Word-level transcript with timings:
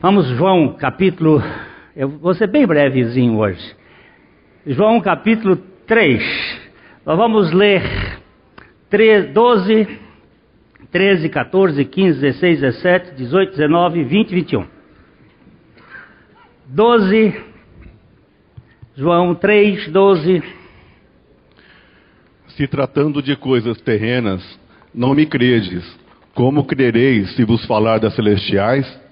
Vamos, 0.00 0.28
João, 0.28 0.74
capítulo. 0.74 1.42
Eu 1.96 2.08
vou 2.08 2.32
ser 2.32 2.46
bem 2.46 2.64
brevezinho 2.64 3.36
hoje. 3.36 3.74
João, 4.64 5.00
capítulo 5.00 5.56
3. 5.88 6.22
Nós 7.04 7.18
vamos 7.18 7.52
ler 7.52 7.82
3, 8.88 9.32
12, 9.32 9.98
13, 10.92 11.28
14, 11.28 11.84
15, 11.84 12.20
16, 12.20 12.60
17, 12.60 13.14
18, 13.16 13.50
19, 13.50 14.04
20 14.04 14.30
e 14.30 14.34
21. 14.36 14.66
12, 16.66 17.44
João 18.94 19.34
3, 19.34 19.88
12. 19.88 20.44
Se 22.50 22.68
tratando 22.68 23.20
de 23.20 23.34
coisas 23.34 23.80
terrenas, 23.80 24.60
não 24.94 25.12
me 25.12 25.26
credes. 25.26 25.84
Como 26.34 26.64
crereis 26.64 27.34
se 27.34 27.42
vos 27.42 27.66
falar 27.66 27.98
das 27.98 28.14
celestiais? 28.14 29.07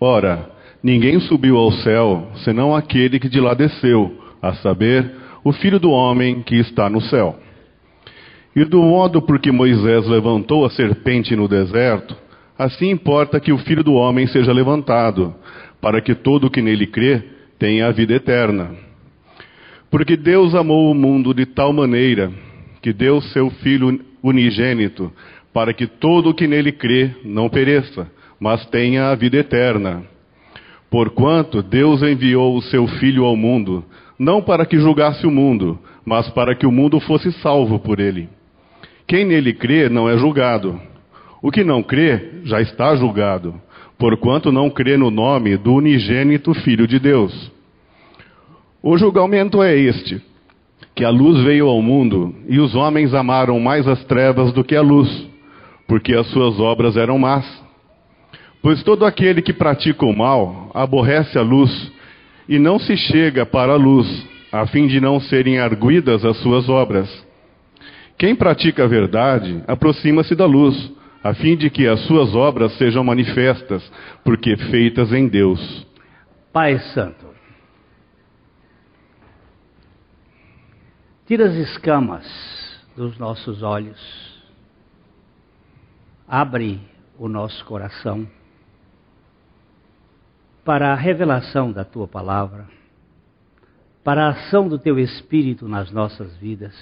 Ora, 0.00 0.50
ninguém 0.82 1.18
subiu 1.20 1.56
ao 1.56 1.72
céu, 1.72 2.28
senão 2.44 2.74
aquele 2.74 3.18
que 3.18 3.28
de 3.28 3.40
lá 3.40 3.54
desceu, 3.54 4.14
a 4.42 4.52
saber, 4.54 5.10
o 5.42 5.52
Filho 5.52 5.80
do 5.80 5.90
homem 5.90 6.42
que 6.42 6.56
está 6.56 6.90
no 6.90 7.00
céu. 7.00 7.38
E 8.54 8.64
do 8.64 8.80
modo 8.82 9.22
por 9.22 9.38
que 9.38 9.50
Moisés 9.50 10.06
levantou 10.06 10.64
a 10.64 10.70
serpente 10.70 11.34
no 11.34 11.48
deserto, 11.48 12.16
assim 12.58 12.90
importa 12.90 13.40
que 13.40 13.52
o 13.52 13.58
Filho 13.58 13.82
do 13.82 13.94
homem 13.94 14.26
seja 14.26 14.52
levantado, 14.52 15.34
para 15.80 16.00
que 16.00 16.14
todo 16.14 16.46
o 16.46 16.50
que 16.50 16.60
nele 16.60 16.86
crê 16.86 17.22
tenha 17.58 17.86
a 17.86 17.92
vida 17.92 18.14
eterna. 18.14 18.70
Porque 19.90 20.16
Deus 20.16 20.54
amou 20.54 20.90
o 20.90 20.94
mundo 20.94 21.32
de 21.32 21.46
tal 21.46 21.72
maneira 21.72 22.30
que 22.82 22.92
deu 22.92 23.20
seu 23.20 23.50
Filho 23.50 23.98
unigênito, 24.22 25.12
para 25.52 25.72
que 25.72 25.86
todo 25.86 26.30
o 26.30 26.34
que 26.34 26.46
nele 26.46 26.72
crê 26.72 27.10
não 27.24 27.48
pereça, 27.48 28.10
mas 28.40 28.64
tenha 28.66 29.10
a 29.10 29.14
vida 29.14 29.38
eterna. 29.38 30.02
Porquanto 30.90 31.62
Deus 31.62 32.02
enviou 32.02 32.56
o 32.56 32.62
seu 32.62 32.86
Filho 32.86 33.24
ao 33.24 33.36
mundo, 33.36 33.84
não 34.18 34.40
para 34.40 34.64
que 34.64 34.78
julgasse 34.78 35.26
o 35.26 35.30
mundo, 35.30 35.78
mas 36.04 36.28
para 36.30 36.54
que 36.54 36.66
o 36.66 36.72
mundo 36.72 37.00
fosse 37.00 37.32
salvo 37.40 37.78
por 37.78 37.98
ele. 37.98 38.28
Quem 39.06 39.24
nele 39.24 39.52
crê 39.52 39.88
não 39.88 40.08
é 40.08 40.16
julgado. 40.16 40.80
O 41.42 41.50
que 41.50 41.62
não 41.62 41.82
crê 41.82 42.40
já 42.44 42.60
está 42.60 42.96
julgado, 42.96 43.54
porquanto 43.98 44.50
não 44.50 44.70
crê 44.70 44.96
no 44.96 45.10
nome 45.10 45.56
do 45.56 45.74
unigênito 45.74 46.54
Filho 46.54 46.86
de 46.86 46.98
Deus. 46.98 47.52
O 48.82 48.96
julgamento 48.96 49.62
é 49.62 49.76
este: 49.76 50.22
que 50.94 51.04
a 51.04 51.10
luz 51.10 51.42
veio 51.44 51.68
ao 51.68 51.82
mundo 51.82 52.34
e 52.48 52.58
os 52.58 52.74
homens 52.74 53.12
amaram 53.12 53.60
mais 53.60 53.86
as 53.86 54.02
trevas 54.04 54.52
do 54.52 54.64
que 54.64 54.74
a 54.74 54.80
luz, 54.80 55.28
porque 55.86 56.14
as 56.14 56.26
suas 56.28 56.58
obras 56.58 56.96
eram 56.96 57.18
más. 57.18 57.65
Pois 58.66 58.82
todo 58.82 59.06
aquele 59.06 59.42
que 59.42 59.52
pratica 59.52 60.04
o 60.04 60.12
mal 60.12 60.72
aborrece 60.74 61.38
a 61.38 61.40
luz 61.40 61.70
e 62.48 62.58
não 62.58 62.80
se 62.80 62.96
chega 62.96 63.46
para 63.46 63.74
a 63.74 63.76
luz, 63.76 64.26
a 64.50 64.66
fim 64.66 64.88
de 64.88 65.00
não 65.00 65.20
serem 65.20 65.60
arguidas 65.60 66.24
as 66.24 66.36
suas 66.38 66.68
obras. 66.68 67.08
Quem 68.18 68.34
pratica 68.34 68.82
a 68.82 68.88
verdade 68.88 69.62
aproxima-se 69.68 70.34
da 70.34 70.46
luz, 70.46 70.92
a 71.22 71.32
fim 71.32 71.56
de 71.56 71.70
que 71.70 71.86
as 71.86 72.00
suas 72.08 72.34
obras 72.34 72.76
sejam 72.76 73.04
manifestas, 73.04 73.88
porque 74.24 74.56
feitas 74.56 75.12
em 75.12 75.28
Deus. 75.28 75.86
Pai 76.52 76.76
Santo, 76.92 77.24
tira 81.24 81.46
as 81.46 81.54
escamas 81.54 82.26
dos 82.96 83.16
nossos 83.16 83.62
olhos, 83.62 84.42
abre 86.26 86.80
o 87.16 87.28
nosso 87.28 87.64
coração 87.64 88.26
para 90.66 90.92
a 90.92 90.94
revelação 90.94 91.72
da 91.72 91.84
tua 91.84 92.06
palavra, 92.06 92.66
para 94.04 94.26
a 94.26 94.30
ação 94.32 94.68
do 94.68 94.78
teu 94.78 94.98
Espírito 94.98 95.66
nas 95.66 95.90
nossas 95.90 96.36
vidas 96.36 96.74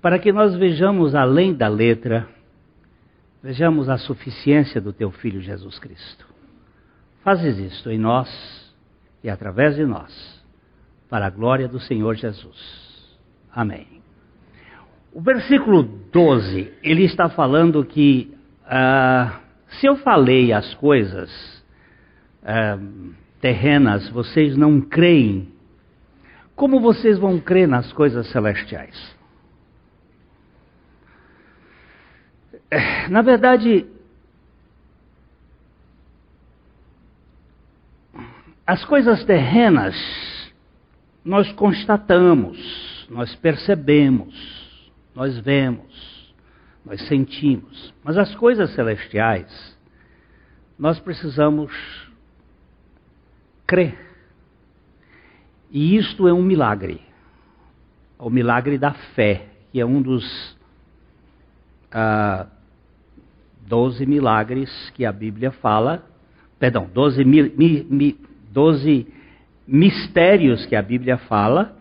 para 0.00 0.18
que 0.18 0.32
nós 0.32 0.54
vejamos 0.56 1.14
além 1.14 1.54
da 1.54 1.68
letra, 1.68 2.28
vejamos 3.42 3.88
a 3.88 3.98
suficiência 3.98 4.80
do 4.80 4.92
teu 4.92 5.10
Filho 5.10 5.40
Jesus 5.40 5.78
Cristo. 5.78 6.26
Fazes 7.24 7.58
isto 7.58 7.90
em 7.90 7.98
nós 7.98 8.28
e 9.22 9.28
através 9.28 9.74
de 9.74 9.84
nós, 9.84 10.42
para 11.08 11.26
a 11.26 11.30
glória 11.30 11.66
do 11.66 11.80
Senhor 11.80 12.14
Jesus. 12.14 13.18
Amém. 13.52 14.00
O 15.12 15.20
versículo 15.20 15.82
12, 15.82 16.72
ele 16.82 17.04
está 17.04 17.28
falando 17.28 17.84
que 17.84 18.32
ah, 18.64 19.40
se 19.80 19.86
eu 19.86 19.96
falei 19.96 20.52
as 20.52 20.74
coisas 20.74 21.57
ah, 22.42 22.78
terrenas, 23.40 24.08
vocês 24.10 24.56
não 24.56 24.80
creem, 24.80 25.52
como 26.54 26.80
vocês 26.80 27.18
vão 27.18 27.38
crer 27.38 27.68
nas 27.68 27.92
coisas 27.92 28.26
celestiais? 28.30 29.16
Na 33.08 33.22
verdade, 33.22 33.86
as 38.66 38.84
coisas 38.84 39.24
terrenas 39.24 39.94
nós 41.24 41.50
constatamos, 41.52 43.06
nós 43.08 43.34
percebemos, 43.36 44.92
nós 45.14 45.38
vemos, 45.38 46.34
nós 46.84 47.00
sentimos. 47.06 47.94
Mas 48.02 48.16
as 48.16 48.34
coisas 48.34 48.74
celestiais, 48.74 49.78
nós 50.78 50.98
precisamos 50.98 51.72
crer. 53.68 53.96
E 55.70 55.96
isto 55.96 56.26
é 56.26 56.32
um 56.32 56.42
milagre. 56.42 57.00
O 58.18 58.30
milagre 58.30 58.78
da 58.78 58.94
fé, 59.14 59.46
que 59.70 59.78
é 59.78 59.86
um 59.86 60.02
dos. 60.02 60.24
Uh, 61.92 62.58
doze 63.68 64.06
milagres 64.06 64.90
que 64.94 65.04
a 65.04 65.12
Bíblia 65.12 65.50
fala, 65.52 66.02
perdão, 66.58 66.88
doze, 66.92 67.22
mi, 67.24 67.42
mi, 67.50 68.16
mistérios 69.66 70.64
que 70.66 70.74
a 70.74 70.82
Bíblia 70.82 71.18
fala, 71.18 71.76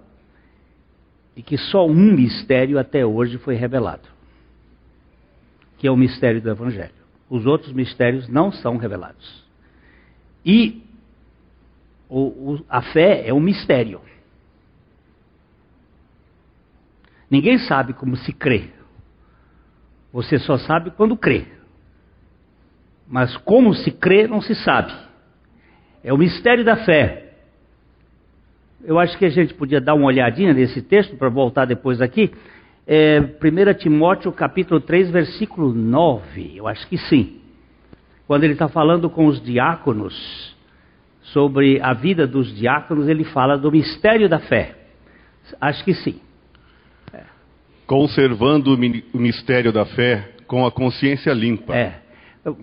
e 1.35 1.41
que 1.41 1.57
só 1.57 1.87
um 1.87 2.13
mistério 2.13 2.77
até 2.77 3.05
hoje 3.05 3.37
foi 3.37 3.55
revelado, 3.55 4.07
que 5.77 5.87
é 5.87 5.91
o 5.91 5.95
mistério 5.95 6.41
do 6.41 6.49
Evangelho. 6.49 6.91
Os 7.29 7.45
outros 7.45 7.71
mistérios 7.71 8.27
não 8.27 8.51
são 8.51 8.77
revelados. 8.77 9.45
E 10.45 10.86
o, 12.09 12.53
o, 12.53 12.65
a 12.69 12.81
fé 12.81 13.27
é 13.27 13.33
um 13.33 13.39
mistério. 13.39 14.01
Ninguém 17.29 17.57
sabe 17.57 17.93
como 17.93 18.15
se 18.15 18.31
crê. 18.31 18.69
Você 20.13 20.39
só 20.39 20.57
sabe 20.57 20.91
quando 20.91 21.17
crê. 21.17 21.45
Mas 23.07 23.35
como 23.37 23.73
se 23.73 23.91
crê, 23.91 24.27
não 24.27 24.41
se 24.41 24.55
sabe. 24.55 24.93
É 26.03 26.13
o 26.13 26.17
mistério 26.17 26.63
da 26.63 26.77
fé. 26.77 27.33
Eu 28.83 28.97
acho 28.99 29.17
que 29.17 29.25
a 29.25 29.29
gente 29.29 29.53
podia 29.53 29.81
dar 29.81 29.93
uma 29.93 30.05
olhadinha 30.05 30.53
nesse 30.53 30.81
texto 30.81 31.17
para 31.17 31.29
voltar 31.29 31.65
depois 31.65 32.01
aqui. 32.01 32.31
É, 32.85 33.19
1 33.19 33.73
Timóteo 33.79 34.31
capítulo 34.31 34.79
3, 34.79 35.11
versículo 35.11 35.73
9. 35.73 36.53
Eu 36.55 36.67
acho 36.67 36.87
que 36.87 36.97
sim. 36.97 37.41
Quando 38.25 38.45
ele 38.45 38.53
está 38.53 38.69
falando 38.69 39.09
com 39.09 39.25
os 39.25 39.41
diáconos 39.41 40.55
sobre 41.37 41.79
a 41.83 41.93
vida 41.93 42.25
dos 42.25 42.51
diáconos, 42.57 43.07
ele 43.07 43.23
fala 43.23 43.59
do 43.59 43.71
mistério 43.71 44.27
da 44.27 44.39
fé. 44.39 44.73
Acho 45.61 45.83
que 45.83 45.93
sim. 45.93 46.19
É. 47.13 47.21
Conservando 47.85 48.73
o 48.73 49.19
mistério 49.19 49.71
da 49.71 49.85
fé 49.85 50.31
com 50.47 50.65
a 50.65 50.71
consciência 50.71 51.31
limpa. 51.33 51.75
É. 51.75 51.99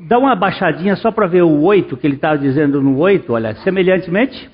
Dá 0.09 0.19
uma 0.19 0.35
baixadinha 0.35 0.97
só 0.97 1.12
para 1.12 1.29
ver 1.29 1.43
o 1.43 1.62
8 1.62 1.97
que 1.97 2.05
ele 2.05 2.17
estava 2.17 2.37
dizendo 2.37 2.82
no 2.82 2.99
8, 2.99 3.32
olha, 3.32 3.55
semelhantemente. 3.56 4.50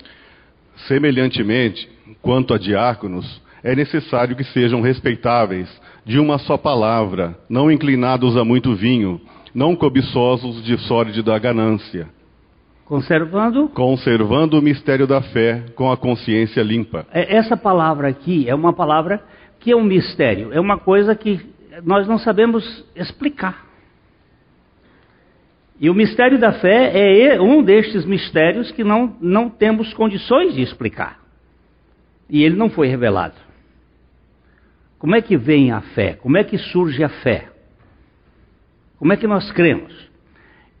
Semelhantemente, 0.87 1.89
quanto 2.21 2.53
a 2.53 2.59
diáconos, 2.59 3.41
é 3.63 3.75
necessário 3.75 4.35
que 4.35 4.43
sejam 4.43 4.81
respeitáveis, 4.81 5.67
de 6.05 6.19
uma 6.19 6.37
só 6.37 6.57
palavra, 6.57 7.35
não 7.49 7.71
inclinados 7.71 8.37
a 8.37 8.45
muito 8.45 8.75
vinho, 8.75 9.19
não 9.51 9.75
cobiçosos 9.75 10.63
de 10.63 10.77
sorte 10.77 11.23
da 11.23 11.39
ganância. 11.39 12.07
Conservando? 12.91 13.69
Conservando 13.69 14.59
o 14.59 14.61
mistério 14.61 15.07
da 15.07 15.21
fé 15.21 15.63
com 15.75 15.89
a 15.89 15.95
consciência 15.95 16.61
limpa. 16.61 17.07
É, 17.13 17.37
essa 17.37 17.55
palavra 17.55 18.09
aqui 18.09 18.49
é 18.49 18.53
uma 18.53 18.73
palavra 18.73 19.23
que 19.61 19.71
é 19.71 19.75
um 19.77 19.83
mistério, 19.85 20.51
é 20.51 20.59
uma 20.59 20.77
coisa 20.77 21.15
que 21.15 21.39
nós 21.85 22.05
não 22.05 22.17
sabemos 22.17 22.85
explicar. 22.93 23.65
E 25.79 25.89
o 25.89 25.93
mistério 25.93 26.37
da 26.37 26.51
fé 26.51 27.29
é 27.31 27.39
um 27.39 27.63
destes 27.63 28.03
mistérios 28.03 28.73
que 28.73 28.83
não, 28.83 29.15
não 29.21 29.49
temos 29.49 29.93
condições 29.93 30.53
de 30.53 30.61
explicar. 30.61 31.21
E 32.29 32.43
ele 32.43 32.57
não 32.57 32.69
foi 32.69 32.89
revelado. 32.89 33.35
Como 34.99 35.15
é 35.15 35.21
que 35.21 35.37
vem 35.37 35.71
a 35.71 35.79
fé? 35.79 36.15
Como 36.15 36.35
é 36.35 36.43
que 36.43 36.57
surge 36.57 37.01
a 37.01 37.09
fé? 37.09 37.47
Como 38.99 39.13
é 39.13 39.15
que 39.15 39.27
nós 39.27 39.49
cremos? 39.53 40.10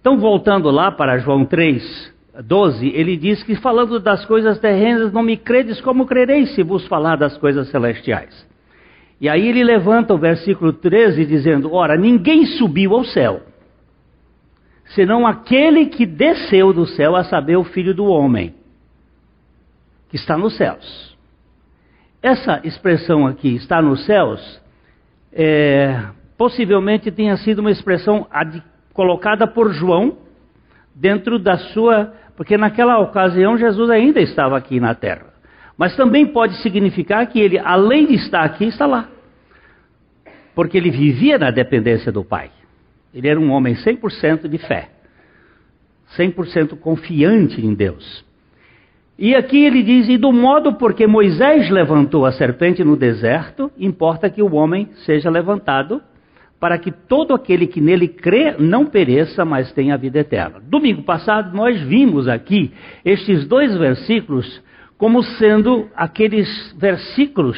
Então, 0.01 0.17
voltando 0.17 0.71
lá 0.71 0.91
para 0.91 1.19
João 1.19 1.45
3, 1.45 2.11
12, 2.43 2.87
ele 2.87 3.15
diz 3.15 3.43
que 3.43 3.55
falando 3.55 3.99
das 3.99 4.25
coisas 4.25 4.57
terrenas, 4.57 5.13
não 5.13 5.21
me 5.21 5.37
credes 5.37 5.79
como 5.79 6.07
crereis 6.07 6.55
se 6.55 6.63
vos 6.63 6.87
falar 6.87 7.17
das 7.17 7.37
coisas 7.37 7.69
celestiais. 7.69 8.49
E 9.19 9.29
aí 9.29 9.47
ele 9.47 9.63
levanta 9.63 10.15
o 10.15 10.17
versículo 10.17 10.73
13 10.73 11.23
dizendo: 11.25 11.71
Ora, 11.71 11.95
ninguém 11.95 12.47
subiu 12.47 12.95
ao 12.95 13.03
céu, 13.05 13.41
senão 14.95 15.27
aquele 15.27 15.85
que 15.85 16.07
desceu 16.07 16.73
do 16.73 16.87
céu, 16.87 17.15
a 17.15 17.23
saber, 17.23 17.55
o 17.55 17.63
filho 17.63 17.93
do 17.93 18.05
homem, 18.05 18.55
que 20.09 20.15
está 20.15 20.35
nos 20.35 20.57
céus. 20.57 21.15
Essa 22.23 22.59
expressão 22.63 23.27
aqui, 23.27 23.55
está 23.55 23.79
nos 23.83 24.03
céus, 24.05 24.59
é, 25.31 26.05
possivelmente 26.35 27.11
tenha 27.11 27.37
sido 27.37 27.59
uma 27.59 27.71
expressão 27.71 28.25
colocada 28.93 29.47
por 29.47 29.71
João 29.73 30.17
dentro 30.95 31.39
da 31.39 31.57
sua. 31.57 32.13
Porque 32.35 32.57
naquela 32.57 32.99
ocasião 32.99 33.57
Jesus 33.57 33.89
ainda 33.89 34.19
estava 34.19 34.57
aqui 34.57 34.79
na 34.79 34.95
terra. 34.95 35.27
Mas 35.77 35.95
também 35.95 36.25
pode 36.25 36.55
significar 36.61 37.25
que 37.27 37.39
ele, 37.39 37.57
além 37.57 38.07
de 38.07 38.15
estar 38.15 38.43
aqui, 38.43 38.65
está 38.65 38.85
lá. 38.85 39.09
Porque 40.53 40.77
ele 40.77 40.91
vivia 40.91 41.37
na 41.37 41.49
dependência 41.51 42.11
do 42.11 42.23
Pai. 42.23 42.51
Ele 43.13 43.27
era 43.27 43.39
um 43.39 43.51
homem 43.51 43.75
100% 43.75 44.47
de 44.47 44.57
fé, 44.57 44.89
100% 46.17 46.77
confiante 46.79 47.65
em 47.65 47.73
Deus. 47.73 48.23
E 49.17 49.35
aqui 49.35 49.65
ele 49.65 49.83
diz: 49.83 50.09
E 50.09 50.17
do 50.17 50.31
modo 50.31 50.73
porque 50.73 51.05
Moisés 51.05 51.69
levantou 51.69 52.25
a 52.25 52.31
serpente 52.31 52.83
no 52.83 52.95
deserto, 52.95 53.71
importa 53.77 54.29
que 54.29 54.41
o 54.41 54.55
homem 54.55 54.89
seja 55.05 55.29
levantado, 55.29 56.01
para 56.61 56.77
que 56.77 56.91
todo 56.91 57.33
aquele 57.33 57.65
que 57.65 57.81
nele 57.81 58.07
crê 58.07 58.55
não 58.59 58.85
pereça, 58.85 59.43
mas 59.43 59.71
tenha 59.71 59.95
a 59.95 59.97
vida 59.97 60.19
eterna. 60.19 60.61
Domingo 60.61 61.01
passado 61.01 61.57
nós 61.57 61.81
vimos 61.81 62.27
aqui 62.27 62.71
estes 63.03 63.47
dois 63.47 63.75
versículos 63.75 64.61
como 64.95 65.23
sendo 65.23 65.89
aqueles 65.95 66.47
versículos 66.77 67.57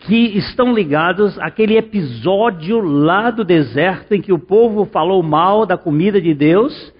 que 0.00 0.36
estão 0.36 0.74
ligados 0.74 1.38
àquele 1.38 1.76
episódio 1.76 2.80
lá 2.80 3.30
do 3.30 3.44
deserto 3.44 4.12
em 4.12 4.20
que 4.20 4.32
o 4.32 4.40
povo 4.40 4.86
falou 4.86 5.22
mal 5.22 5.64
da 5.64 5.78
comida 5.78 6.20
de 6.20 6.34
Deus 6.34 6.92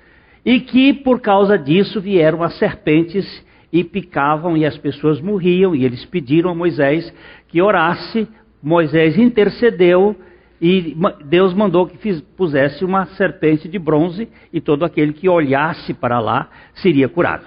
e 0.45 0.61
que 0.61 0.95
por 0.95 1.21
causa 1.21 1.59
disso 1.59 2.01
vieram 2.01 2.45
as 2.45 2.57
serpentes 2.57 3.45
e 3.73 3.83
picavam 3.83 4.57
e 4.57 4.65
as 4.65 4.79
pessoas 4.79 5.21
morriam 5.21 5.75
e 5.75 5.85
eles 5.85 6.05
pediram 6.05 6.51
a 6.51 6.55
Moisés 6.55 7.13
que 7.49 7.61
orasse. 7.61 8.29
Moisés 8.63 9.19
intercedeu 9.19 10.17
e 10.61 10.97
Deus 11.25 11.53
mandou 11.53 11.87
que 11.87 11.99
fiz, 11.99 12.21
pusesse 12.37 12.85
uma 12.85 13.07
serpente 13.07 13.69
de 13.69 13.79
bronze 13.79 14.29
e 14.53 14.61
todo 14.61 14.85
aquele 14.85 15.13
que 15.13 15.29
olhasse 15.29 15.93
para 15.93 16.19
lá 16.19 16.49
seria 16.75 17.09
curado. 17.09 17.45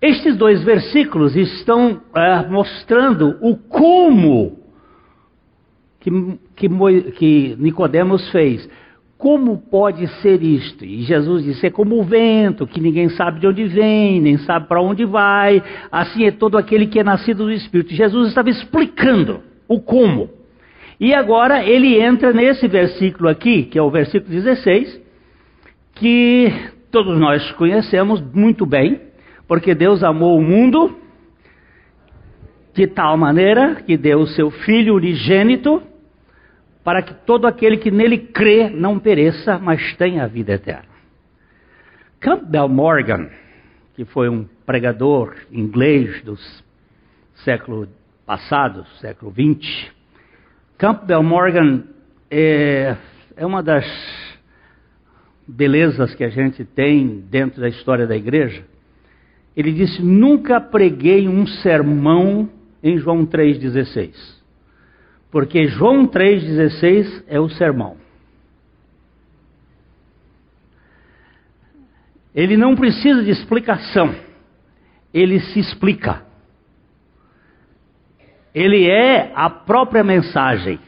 Estes 0.00 0.36
dois 0.36 0.62
versículos 0.62 1.34
estão 1.34 2.00
é, 2.14 2.46
mostrando 2.48 3.36
o 3.40 3.56
como 3.56 4.58
que, 5.98 6.10
que, 6.54 6.68
que 7.12 7.56
Nicodemos 7.58 8.30
fez. 8.30 8.68
Como 9.16 9.58
pode 9.58 10.06
ser 10.20 10.40
isto? 10.40 10.84
E 10.84 11.02
Jesus 11.02 11.42
disse: 11.42 11.66
é 11.66 11.70
como 11.70 11.98
o 11.98 12.04
vento, 12.04 12.68
que 12.68 12.80
ninguém 12.80 13.08
sabe 13.08 13.40
de 13.40 13.48
onde 13.48 13.64
vem, 13.64 14.20
nem 14.20 14.38
sabe 14.38 14.68
para 14.68 14.80
onde 14.80 15.04
vai. 15.04 15.60
Assim 15.90 16.24
é 16.24 16.30
todo 16.30 16.56
aquele 16.56 16.86
que 16.86 17.00
é 17.00 17.02
nascido 17.02 17.44
do 17.44 17.50
Espírito. 17.50 17.92
Jesus 17.92 18.28
estava 18.28 18.48
explicando 18.48 19.40
o 19.66 19.80
como. 19.80 20.37
E 21.00 21.14
agora 21.14 21.64
ele 21.64 22.00
entra 22.00 22.32
nesse 22.32 22.66
versículo 22.66 23.28
aqui, 23.28 23.64
que 23.64 23.78
é 23.78 23.82
o 23.82 23.90
versículo 23.90 24.32
16, 24.32 25.00
que 25.94 26.52
todos 26.90 27.18
nós 27.18 27.52
conhecemos 27.52 28.20
muito 28.20 28.66
bem, 28.66 29.00
porque 29.46 29.74
Deus 29.74 30.02
amou 30.02 30.36
o 30.36 30.42
mundo 30.42 30.96
de 32.74 32.86
tal 32.86 33.16
maneira 33.16 33.76
que 33.76 33.96
deu 33.96 34.20
o 34.20 34.26
seu 34.26 34.50
Filho 34.50 34.96
unigênito, 34.96 35.82
para 36.82 37.02
que 37.02 37.14
todo 37.26 37.46
aquele 37.46 37.76
que 37.76 37.90
nele 37.90 38.18
crê 38.18 38.70
não 38.70 38.98
pereça, 38.98 39.58
mas 39.58 39.94
tenha 39.96 40.24
a 40.24 40.26
vida 40.26 40.54
eterna. 40.54 40.88
Campbell 42.20 42.68
Morgan, 42.68 43.28
que 43.94 44.04
foi 44.04 44.28
um 44.28 44.44
pregador 44.66 45.34
inglês 45.52 46.22
do 46.22 46.36
século 47.44 47.88
passado, 48.26 48.84
século 49.00 49.32
XX, 49.32 49.92
Campbell 50.78 51.22
Morgan 51.22 51.84
é, 52.30 52.96
é 53.36 53.44
uma 53.44 53.62
das 53.62 53.84
belezas 55.46 56.14
que 56.14 56.24
a 56.24 56.28
gente 56.28 56.64
tem 56.64 57.20
dentro 57.28 57.60
da 57.60 57.68
história 57.68 58.06
da 58.06 58.16
igreja 58.16 58.64
ele 59.58 59.72
disse: 59.72 60.00
Nunca 60.00 60.60
preguei 60.60 61.26
um 61.26 61.44
sermão 61.44 62.48
em 62.80 62.96
João 62.96 63.26
3,16. 63.26 64.14
Porque 65.32 65.66
João 65.66 66.06
3,16 66.06 67.24
é 67.26 67.40
o 67.40 67.48
sermão. 67.48 67.96
Ele 72.32 72.56
não 72.56 72.76
precisa 72.76 73.24
de 73.24 73.30
explicação, 73.30 74.14
ele 75.12 75.40
se 75.40 75.58
explica. 75.58 76.22
Ele 78.54 78.88
é 78.88 79.32
a 79.34 79.48
própria 79.50 80.02
mensagem. 80.02 80.78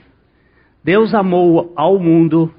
Deus 0.82 1.14
amou 1.14 1.72
ao 1.76 1.98
mundo 1.98 2.52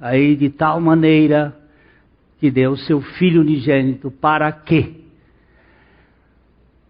aí 0.00 0.36
de 0.36 0.50
tal 0.50 0.80
maneira 0.80 1.56
que 2.38 2.50
deu 2.50 2.76
seu 2.76 3.00
Filho 3.00 3.40
unigênito 3.40 4.10
para 4.10 4.52
quê? 4.52 5.00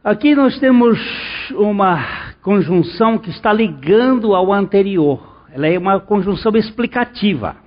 Aqui 0.02 0.35
nós 0.35 0.58
temos 0.58 0.99
uma 1.52 2.35
conjunção 2.43 3.17
que 3.17 3.31
está 3.31 3.52
ligando 3.52 4.35
ao 4.35 4.52
anterior. 4.52 5.46
Ela 5.50 5.69
é 5.69 5.79
uma 5.79 5.99
conjunção 5.99 6.52
explicativa. 6.56 7.63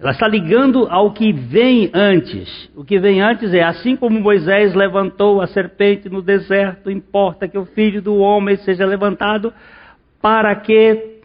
Ela 0.00 0.12
está 0.12 0.26
ligando 0.26 0.86
ao 0.88 1.12
que 1.12 1.30
vem 1.30 1.90
antes. 1.92 2.70
O 2.74 2.82
que 2.82 2.98
vem 2.98 3.20
antes 3.20 3.52
é 3.52 3.62
assim 3.62 3.96
como 3.96 4.18
Moisés 4.18 4.74
levantou 4.74 5.42
a 5.42 5.46
serpente 5.46 6.08
no 6.08 6.22
deserto, 6.22 6.90
importa 6.90 7.46
que 7.46 7.58
o 7.58 7.66
filho 7.66 8.00
do 8.00 8.16
homem 8.16 8.56
seja 8.56 8.86
levantado 8.86 9.52
para 10.22 10.54
que 10.56 11.20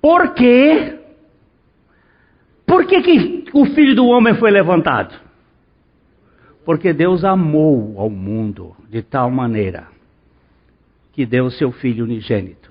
por 0.00 0.32
quê? 0.34 1.00
Por 2.64 2.86
que, 2.86 3.02
que 3.02 3.44
o 3.52 3.64
filho 3.66 3.96
do 3.96 4.06
homem 4.06 4.34
foi 4.34 4.50
levantado? 4.50 5.14
Porque 6.64 6.92
Deus 6.92 7.24
amou 7.24 7.98
ao 7.98 8.08
mundo 8.08 8.76
de 8.88 9.02
tal 9.02 9.28
maneira 9.28 9.88
que 11.12 11.26
deu 11.26 11.50
seu 11.50 11.72
filho 11.72 12.04
unigênito. 12.04 12.70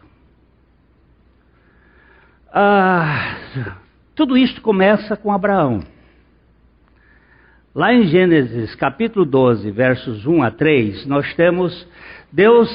Ah, 2.52 3.36
tudo 4.16 4.38
isto 4.38 4.62
começa 4.62 5.18
com 5.18 5.32
Abraão. 5.32 5.82
Lá 7.74 7.92
em 7.92 8.04
Gênesis 8.04 8.76
capítulo 8.76 9.26
12, 9.26 9.72
versos 9.72 10.28
1 10.28 10.44
a 10.44 10.52
3, 10.52 11.08
nós 11.08 11.34
temos 11.34 11.88
Deus 12.32 12.70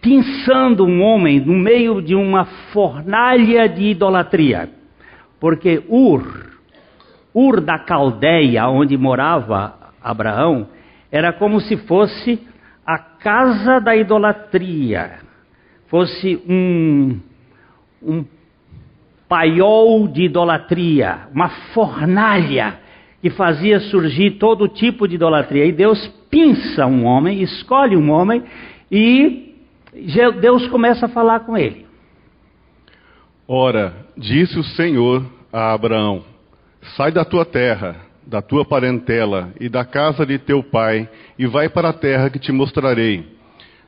pinçando 0.00 0.86
um 0.86 1.02
homem 1.02 1.40
no 1.40 1.54
meio 1.54 2.00
de 2.00 2.14
uma 2.14 2.44
fornalha 2.72 3.68
de 3.68 3.86
idolatria. 3.86 4.70
Porque 5.40 5.82
Ur, 5.88 6.52
Ur 7.34 7.60
da 7.60 7.80
Caldeia, 7.80 8.68
onde 8.68 8.96
morava 8.96 9.74
Abraão, 10.00 10.68
era 11.10 11.32
como 11.32 11.60
se 11.60 11.76
fosse 11.76 12.40
a 12.86 12.98
casa 12.98 13.80
da 13.80 13.96
idolatria, 13.96 15.18
fosse 15.88 16.40
um, 16.48 17.18
um 18.00 18.24
paiol 19.28 20.08
de 20.08 20.24
idolatria, 20.24 21.28
uma 21.32 21.48
fornalha 21.72 22.78
que 23.20 23.30
fazia 23.30 23.80
surgir 23.80 24.32
todo 24.32 24.68
tipo 24.68 25.08
de 25.08 25.16
idolatria. 25.16 25.64
E 25.64 25.72
Deus 25.72 26.06
pinça 26.30 26.86
um 26.86 27.04
homem, 27.04 27.42
escolhe 27.42 27.96
um 27.96 28.10
homem 28.10 28.42
e 28.90 29.54
Deus 30.40 30.66
começa 30.68 31.06
a 31.06 31.08
falar 31.08 31.40
com 31.40 31.56
ele. 31.56 31.86
Ora, 33.48 33.94
disse 34.16 34.58
o 34.58 34.64
Senhor 34.64 35.24
a 35.52 35.72
Abraão: 35.72 36.22
Sai 36.96 37.10
da 37.10 37.24
tua 37.24 37.44
terra, 37.44 37.96
da 38.26 38.42
tua 38.42 38.64
parentela 38.64 39.52
e 39.60 39.68
da 39.68 39.84
casa 39.84 40.26
de 40.26 40.38
teu 40.38 40.62
pai, 40.62 41.08
e 41.38 41.46
vai 41.46 41.68
para 41.68 41.90
a 41.90 41.92
terra 41.92 42.28
que 42.28 42.38
te 42.38 42.52
mostrarei. 42.52 43.24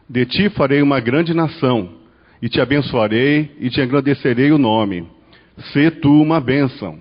De 0.09 0.25
ti 0.25 0.49
farei 0.49 0.81
uma 0.81 1.01
grande 1.01 1.35
nação, 1.35 1.91
e 2.41 2.49
te 2.49 2.61
abençoarei 2.61 3.51
e 3.61 3.69
te 3.69 3.81
agradecerei 3.81 4.51
o 4.53 4.59
nome. 4.59 5.18
Sê 5.73 5.91
tu 5.91 6.23
uma 6.23 6.41
bênção. 6.41 6.99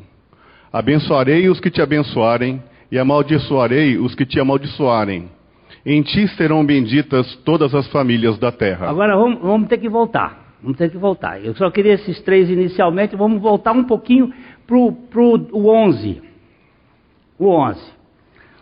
Abençoarei 0.72 1.50
os 1.50 1.60
que 1.60 1.70
te 1.70 1.82
abençoarem, 1.82 2.62
e 2.92 2.98
amaldiçoarei 2.98 3.98
os 3.98 4.16
que 4.16 4.26
te 4.26 4.40
amaldiçoarem. 4.40 5.30
Em 5.86 6.02
ti 6.02 6.28
serão 6.30 6.66
benditas 6.66 7.36
todas 7.46 7.74
as 7.74 7.88
famílias 7.88 8.38
da 8.38 8.52
terra. 8.52 8.90
Agora 8.90 9.16
vamos, 9.16 9.42
vamos 9.42 9.70
ter 9.70 9.78
que 9.78 9.90
voltar. 9.90 10.56
Vamos 10.62 10.78
ter 10.78 10.90
que 10.90 10.98
voltar. 10.98 11.44
Eu 11.44 11.56
só 11.56 11.70
queria 11.70 11.94
esses 11.94 12.20
três 12.22 12.50
inicialmente, 12.50 13.16
vamos 13.16 13.42
voltar 13.42 13.72
um 13.74 13.84
pouquinho 13.84 14.34
para 14.66 14.78
o 14.78 15.70
11. 15.70 16.22
O 17.40 17.48
11. 17.48 17.82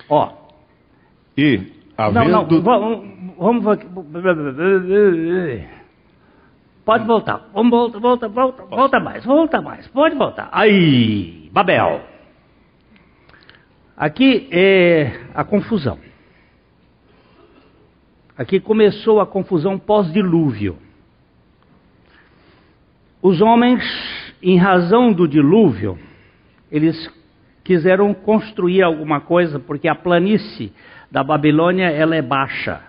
Ó. 0.10 0.34
E, 1.38 1.62
havendo... 1.98 2.30
Não, 2.30 2.48
não, 2.48 2.62
vamos... 2.62 3.16
vamos 3.38 3.64
pode 6.86 7.06
voltar. 7.06 7.50
Vamos 7.54 7.72
voltar, 7.72 8.00
volta, 8.00 8.28
volta, 8.30 8.64
volta 8.66 9.00
mais, 9.00 9.26
volta 9.26 9.62
mais, 9.62 9.88
pode 9.88 10.16
voltar. 10.16 10.48
Aí, 10.52 11.50
Babel. 11.52 12.02
Aqui 13.98 14.48
é 14.52 15.20
a 15.34 15.44
confusão. 15.44 15.98
Aqui 18.38 18.60
começou 18.60 19.20
a 19.20 19.26
confusão 19.26 19.80
pós-dilúvio. 19.80 20.78
Os 23.22 23.42
homens, 23.42 23.82
em 24.44 24.58
razão 24.58 25.12
do 25.12 25.28
dilúvio, 25.28 25.98
eles 26.70 27.10
quiseram 27.64 28.14
construir 28.14 28.84
alguma 28.84 29.22
coisa, 29.22 29.60
porque 29.60 29.88
a 29.88 29.96
planície 29.96 30.72
da 31.10 31.24
Babilônia 31.24 31.90
ela 31.90 32.16
é 32.16 32.22
baixa. 32.22 32.82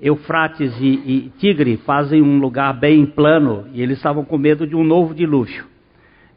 Eufrates 0.00 0.72
e, 0.80 0.86
e 0.86 1.32
Tigre 1.38 1.76
fazem 1.78 2.22
um 2.22 2.38
lugar 2.38 2.72
bem 2.72 3.04
plano 3.04 3.66
e 3.72 3.82
eles 3.82 3.98
estavam 3.98 4.24
com 4.24 4.38
medo 4.38 4.66
de 4.66 4.74
um 4.74 4.84
novo 4.84 5.14
dilúvio. 5.14 5.64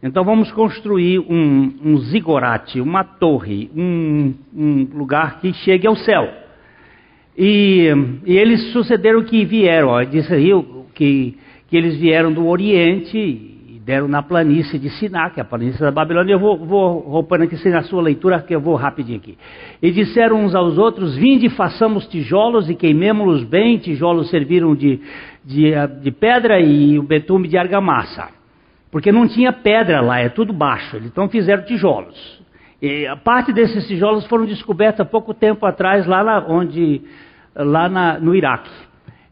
Então 0.01 0.23
vamos 0.25 0.51
construir 0.51 1.19
um, 1.19 1.73
um 1.83 1.97
zigorate, 1.97 2.81
uma 2.81 3.03
torre, 3.03 3.71
um, 3.75 4.33
um 4.53 4.87
lugar 4.93 5.39
que 5.39 5.53
chegue 5.53 5.87
ao 5.87 5.95
céu. 5.95 6.29
E, 7.37 7.87
e 8.25 8.37
eles 8.37 8.71
sucederam 8.73 9.23
que 9.23 9.45
vieram, 9.45 9.87
ó, 9.87 10.03
disse 10.03 10.33
que 10.93 11.37
que 11.73 11.77
eles 11.77 11.97
vieram 11.97 12.31
do 12.31 12.45
Oriente 12.45 13.52
deram 13.85 14.07
na 14.07 14.23
planície 14.23 14.79
de 14.79 14.89
Siná, 14.91 15.29
que 15.29 15.39
é 15.39 15.43
a 15.43 15.45
planície 15.45 15.79
da 15.79 15.91
Babilônia. 15.91 16.33
Eu 16.33 16.39
vou, 16.39 16.57
vou 16.57 16.99
roupando 16.99 17.43
aqui 17.43 17.69
na 17.69 17.83
sua 17.83 18.01
leitura, 18.01 18.41
que 18.41 18.55
eu 18.55 18.61
vou 18.61 18.75
rapidinho 18.75 19.17
aqui. 19.17 19.37
E 19.81 19.91
disseram 19.91 20.43
uns 20.43 20.55
aos 20.55 20.77
outros: 20.77 21.15
Vinde, 21.15 21.49
façamos 21.49 22.07
tijolos 22.07 22.69
e 22.69 22.75
queimemos-los 22.75 23.43
bem. 23.43 23.77
Tijolos 23.77 24.29
serviram 24.29 24.73
de, 24.73 25.01
de, 25.43 25.73
de 26.01 26.11
pedra 26.11 26.59
e 26.61 26.97
o 26.97 27.03
betume 27.03 27.47
de 27.47 27.57
argamassa. 27.57 28.29
Porque 28.89 29.11
não 29.11 29.27
tinha 29.27 29.51
pedra 29.51 30.01
lá, 30.01 30.19
é 30.19 30.29
tudo 30.29 30.53
baixo. 30.53 30.97
Então 30.97 31.27
fizeram 31.27 31.65
tijolos. 31.65 32.41
E 32.81 33.05
a 33.07 33.17
parte 33.17 33.51
desses 33.51 33.85
tijolos 33.87 34.25
foram 34.27 34.45
descobertos 34.45 35.01
há 35.01 35.05
pouco 35.05 35.33
tempo 35.33 35.65
atrás, 35.65 36.05
lá, 36.05 36.23
na, 36.23 36.45
onde, 36.47 37.01
lá 37.55 37.89
na, 37.89 38.19
no 38.19 38.33
Iraque. 38.33 38.69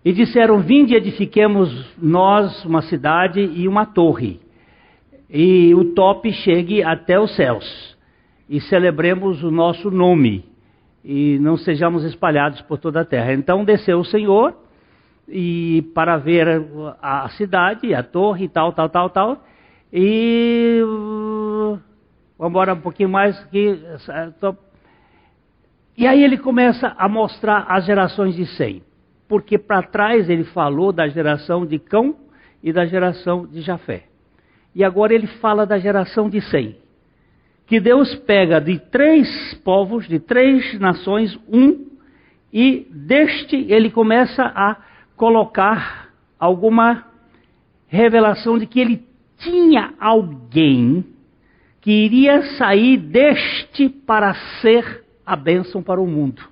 E 0.04 0.12
disseram: 0.12 0.60
Vinde, 0.60 0.94
edifiquemos 0.94 1.96
nós 2.02 2.66
uma 2.66 2.82
cidade 2.82 3.40
e 3.40 3.68
uma 3.68 3.86
torre, 3.86 4.41
e 5.32 5.74
o 5.74 5.94
top 5.94 6.32
chegue 6.32 6.84
até 6.84 7.20
os 7.20 7.36
céus, 7.36 7.98
e 8.50 8.60
celebremos 8.60 9.42
o 9.44 9.50
nosso 9.50 9.90
nome, 9.90 10.44
e 11.04 11.40
não 11.40 11.56
sejamos 11.58 12.04
espalhados 12.04 12.62
por 12.64 12.78
toda 12.78 13.02
a 13.02 13.06
terra. 13.06 13.34
Então 13.34 13.64
desceu 13.64 14.00
o 14.00 14.06
Senhor 14.06 14.54
e 15.28 15.84
para 15.96 16.18
ver 16.18 16.48
a 17.02 17.30
cidade, 17.30 17.94
a 17.94 18.04
torre, 18.04 18.50
tal, 18.50 18.74
tal, 18.74 18.90
tal, 18.90 19.10
tal, 19.10 19.44
e 19.94 20.82
vamos 22.38 22.52
embora 22.52 22.74
um 22.74 22.82
pouquinho 22.82 23.10
mais 23.10 23.40
aqui. 23.40 23.80
E 25.98 26.06
aí 26.06 26.24
ele 26.24 26.38
começa 26.38 26.94
a 26.98 27.08
mostrar 27.08 27.66
as 27.70 27.86
gerações 27.86 28.36
de 28.36 28.46
Sem 28.58 28.84
porque 29.32 29.58
para 29.58 29.82
trás 29.82 30.30
ele 30.30 30.44
falou 30.44 30.92
da 30.92 31.08
geração 31.08 31.66
de 31.66 31.80
Cão 31.80 32.18
e 32.62 32.74
da 32.74 32.86
geração 32.86 33.48
de 33.48 33.62
Jafé. 33.62 34.11
E 34.74 34.84
agora 34.84 35.14
ele 35.14 35.28
fala 35.28 35.66
da 35.66 35.78
geração 35.78 36.30
de 36.30 36.42
Sem. 36.42 36.78
Que 37.68 37.80
Deus 37.80 38.14
pega 38.16 38.60
de 38.60 38.80
três 38.80 39.54
povos, 39.64 40.08
de 40.08 40.20
três 40.20 40.78
nações, 40.80 41.38
um, 41.48 41.88
e 42.52 42.88
deste 42.90 43.56
ele 43.72 43.90
começa 43.90 44.44
a 44.44 44.76
colocar 45.16 46.10
alguma 46.40 47.06
revelação 47.88 48.58
de 48.58 48.66
que 48.66 48.80
ele 48.80 49.06
tinha 49.38 49.94
alguém 50.00 51.06
que 51.80 51.92
iria 51.92 52.42
sair 52.58 52.98
deste 52.98 53.90
para 53.90 54.34
ser 54.62 55.04
a 55.26 55.36
bênção 55.36 55.82
para 55.82 56.02
o 56.02 56.08
mundo 56.08 56.52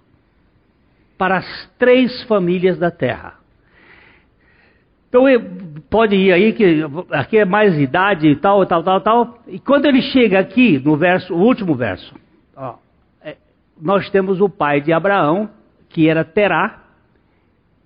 para 1.19 1.39
as 1.39 1.69
três 1.77 2.23
famílias 2.23 2.79
da 2.79 2.89
terra. 2.89 3.38
Então 5.09 5.25
pode 5.89 6.15
ir 6.15 6.31
aí 6.31 6.53
que 6.53 6.85
aqui 7.11 7.39
é 7.39 7.45
mais 7.45 7.77
idade 7.77 8.27
e 8.27 8.35
tal, 8.35 8.63
tal, 8.65 8.83
tal, 8.83 9.01
tal. 9.01 9.39
E 9.47 9.59
quando 9.59 9.87
ele 9.87 10.01
chega 10.03 10.39
aqui 10.39 10.77
no 10.79 10.95
verso, 10.95 11.33
o 11.33 11.39
último 11.39 11.75
verso, 11.75 12.13
ó, 12.55 12.75
é, 13.21 13.35
nós 13.81 14.07
temos 14.11 14.39
o 14.39 14.47
pai 14.47 14.81
de 14.81 14.93
Abraão, 14.93 15.49
que 15.89 16.07
era 16.07 16.23
Terá, 16.23 16.83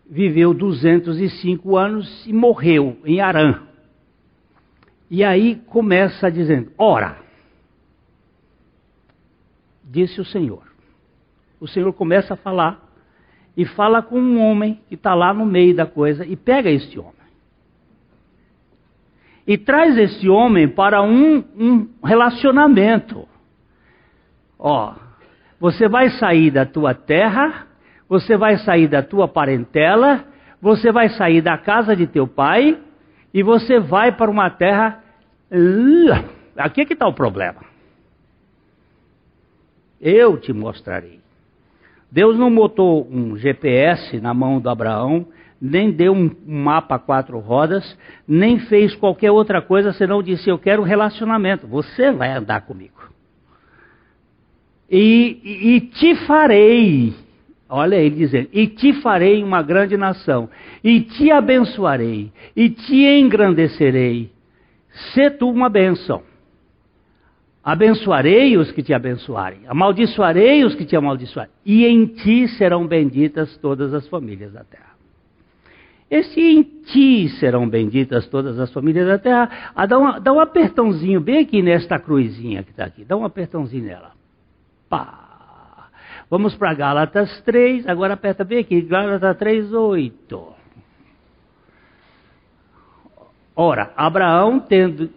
viveu 0.10 0.53
205 0.53 1.77
anos 1.77 2.27
e 2.27 2.34
morreu 2.34 2.98
em 3.06 3.22
Arã. 3.22 3.62
E 5.10 5.24
aí 5.24 5.56
começa 5.68 6.30
dizendo: 6.30 6.74
Ora, 6.77 7.18
disse 9.82 10.20
o 10.20 10.25
Senhor. 10.25 10.63
O 11.58 11.68
Senhor 11.70 11.94
começa 11.94 12.34
a 12.34 12.38
falar 12.38 12.82
e 13.55 13.65
fala 13.65 14.01
com 14.01 14.19
um 14.19 14.41
homem 14.41 14.79
que 14.89 14.95
está 14.95 15.13
lá 15.13 15.33
no 15.33 15.45
meio 15.45 15.75
da 15.75 15.86
coisa 15.86 16.25
e 16.25 16.36
pega 16.36 16.69
este 16.69 17.00
homem. 17.00 17.13
E 19.45 19.57
traz 19.57 19.98
este 19.98 20.29
homem 20.29 20.67
para 20.67 21.01
um, 21.01 21.43
um 21.55 21.89
relacionamento. 22.03 23.27
Ó, 24.57 24.93
você 25.60 25.88
vai 25.88 26.10
sair 26.12 26.50
da 26.50 26.65
tua 26.65 26.93
terra, 26.93 27.67
você 28.07 28.38
vai 28.38 28.57
sair 28.57 28.88
da 28.88 29.03
tua 29.03 29.27
parentela, 29.27 30.25
você 30.62 30.91
vai 30.91 31.10
sair 31.10 31.41
da 31.41 31.57
casa 31.57 31.95
de 31.95 32.07
teu 32.07 32.25
pai 32.25 32.79
e 33.33 33.43
você 33.43 33.79
vai 33.79 34.12
para 34.13 34.31
uma 34.31 34.50
terra. 34.50 35.03
Aqui 36.57 36.81
é 36.81 36.86
que 36.86 36.93
está 36.93 37.07
o 37.07 37.13
problema. 37.13 37.62
Eu 40.00 40.38
te 40.38 40.51
mostrarei. 40.53 41.23
Deus 42.13 42.38
não 42.38 42.53
botou 42.53 43.08
um 43.10 43.36
GPS 43.36 44.22
na 44.22 44.36
mão 44.36 44.60
do 44.60 44.70
Abraão, 44.70 45.25
nem 45.60 45.89
deu 45.89 46.13
um 46.13 46.29
mapa 46.46 47.00
quatro 47.00 47.39
rodas, 47.39 47.98
nem 48.27 48.60
fez 48.60 48.93
qualquer 48.93 49.32
outra 49.32 49.63
coisa, 49.63 49.91
senão 49.93 50.22
disse: 50.22 50.48
Eu 50.48 50.60
quero 50.60 50.84
relacionamento, 50.84 51.65
você 51.65 52.12
vai 52.12 52.32
andar 52.32 52.62
comigo. 52.67 53.01
E, 54.88 55.39
e, 55.43 55.75
e 55.75 55.82
te 55.82 56.13
farei, 56.27 57.15
olha 57.67 57.96
ele 57.96 58.15
dizendo: 58.15 58.50
E 58.53 58.67
te 58.67 58.93
farei 59.01 59.43
uma 59.43 59.63
grande 59.63 59.98
nação, 59.98 60.48
e 60.84 61.01
te 61.01 61.32
abençoarei, 61.32 62.32
e 62.55 62.70
te 62.70 62.96
engrandecerei. 62.96 64.32
Se 65.13 65.32
tu 65.32 65.50
uma 65.50 65.67
bênção. 65.67 66.22
Abençoarei 67.63 68.58
os 68.58 68.72
que 68.72 68.84
te 68.84 68.93
abençoarem, 68.93 69.62
amaldiçoarei 69.67 70.65
os 70.65 70.75
que 70.75 70.86
te 70.86 70.98
amaldiçoarem, 70.98 71.53
e 71.65 71.86
em 71.86 72.08
ti 72.08 72.48
serão 72.50 72.86
benditas 72.86 73.55
todas 73.58 73.93
as 73.93 74.05
famílias 74.10 74.51
da 74.51 74.65
terra. 74.65 74.93
Esse 76.13 76.39
em 76.39 76.62
ti 76.62 77.27
serão 77.39 77.67
benditas 77.67 78.27
todas 78.27 78.60
as 78.60 78.72
famílias 78.72 79.08
da 79.08 79.17
terra. 79.17 79.72
Ah, 79.74 79.88
dá, 79.88 79.98
uma, 79.98 80.20
dá 80.20 80.32
um 80.32 80.39
apertãozinho 80.39 81.20
bem 81.20 81.39
aqui 81.39 81.60
nesta 81.63 81.98
cruzinha 81.98 82.62
que 82.62 82.70
está 82.70 82.86
aqui. 82.86 83.03
Dá 83.03 83.17
um 83.17 83.25
apertãozinho 83.25 83.86
nela. 83.86 84.12
Pá. 84.88 85.89
Vamos 86.29 86.55
para 86.55 86.72
Gálatas 86.75 87.41
3. 87.41 87.88
Agora 87.88 88.13
aperta 88.13 88.43
bem 88.43 88.60
aqui. 88.60 88.79
Gálatas 88.82 89.38
3, 89.38 89.74
8. 89.74 90.53
Ora, 93.55 93.91
Abraão 93.96 94.60
tendo. 94.60 95.10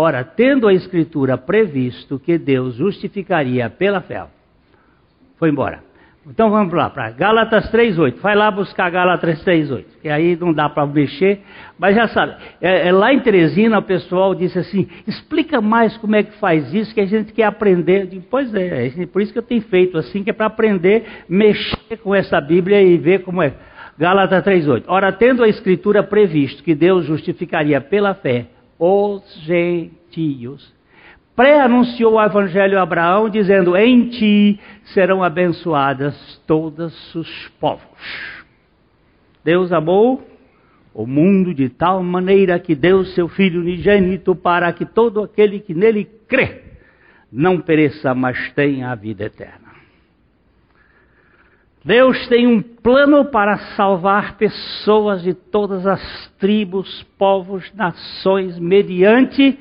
Ora, 0.00 0.22
tendo 0.22 0.68
a 0.68 0.72
Escritura 0.72 1.36
previsto 1.36 2.20
que 2.20 2.38
Deus 2.38 2.76
justificaria 2.76 3.68
pela 3.68 4.00
fé, 4.00 4.26
foi 5.36 5.48
embora. 5.48 5.82
Então 6.24 6.52
vamos 6.52 6.72
lá, 6.72 6.88
para 6.88 7.10
Gálatas 7.10 7.68
3,8. 7.72 8.20
Vai 8.20 8.36
lá 8.36 8.48
buscar 8.48 8.88
Gálatas 8.90 9.44
3,8, 9.44 9.84
que 10.00 10.08
aí 10.08 10.36
não 10.36 10.52
dá 10.52 10.68
para 10.68 10.86
mexer, 10.86 11.40
mas 11.76 11.96
já 11.96 12.06
sabe. 12.06 12.36
É, 12.60 12.86
é, 12.86 12.92
lá 12.92 13.12
em 13.12 13.18
Teresina 13.18 13.80
o 13.80 13.82
pessoal 13.82 14.36
disse 14.36 14.60
assim: 14.60 14.88
explica 15.04 15.60
mais 15.60 15.96
como 15.96 16.14
é 16.14 16.22
que 16.22 16.38
faz 16.38 16.72
isso, 16.72 16.94
que 16.94 17.00
a 17.00 17.06
gente 17.06 17.32
quer 17.32 17.46
aprender. 17.46 18.06
Digo, 18.06 18.24
pois 18.30 18.54
é, 18.54 18.86
é 18.86 19.06
por 19.06 19.20
isso 19.20 19.32
que 19.32 19.40
eu 19.40 19.42
tenho 19.42 19.62
feito 19.62 19.98
assim, 19.98 20.22
que 20.22 20.30
é 20.30 20.32
para 20.32 20.46
aprender, 20.46 21.24
mexer 21.28 21.96
com 22.04 22.14
essa 22.14 22.40
Bíblia 22.40 22.80
e 22.80 22.96
ver 22.96 23.24
como 23.24 23.42
é. 23.42 23.52
Gálatas 23.98 24.44
3,8. 24.44 24.84
Ora, 24.86 25.10
tendo 25.10 25.42
a 25.42 25.48
Escritura 25.48 26.04
previsto 26.04 26.62
que 26.62 26.72
Deus 26.72 27.04
justificaria 27.04 27.80
pela 27.80 28.14
fé 28.14 28.46
os 28.78 29.22
gentios. 29.42 30.72
Pré-anunciou 31.34 32.14
o 32.14 32.22
evangelho 32.22 32.78
a 32.78 32.82
Abraão, 32.82 33.28
dizendo: 33.28 33.76
Em 33.76 34.08
ti 34.08 34.60
serão 34.86 35.22
abençoadas 35.22 36.42
todos 36.46 37.14
os 37.14 37.48
povos. 37.60 38.44
Deus 39.44 39.72
amou 39.72 40.22
o 40.92 41.06
mundo 41.06 41.54
de 41.54 41.68
tal 41.68 42.02
maneira 42.02 42.58
que 42.58 42.74
deu 42.74 43.04
seu 43.04 43.28
Filho 43.28 43.60
unigênito 43.60 44.34
para 44.34 44.72
que 44.72 44.84
todo 44.84 45.22
aquele 45.22 45.60
que 45.60 45.72
nele 45.72 46.04
crê 46.26 46.62
não 47.30 47.60
pereça, 47.60 48.14
mas 48.14 48.52
tenha 48.52 48.90
a 48.90 48.94
vida 48.94 49.24
eterna. 49.24 49.67
Deus 51.88 52.28
tem 52.28 52.46
um 52.46 52.60
plano 52.60 53.24
para 53.24 53.56
salvar 53.74 54.36
pessoas 54.36 55.22
de 55.22 55.32
todas 55.32 55.86
as 55.86 56.28
tribos, 56.38 57.02
povos, 57.16 57.72
nações, 57.72 58.58
mediante 58.58 59.58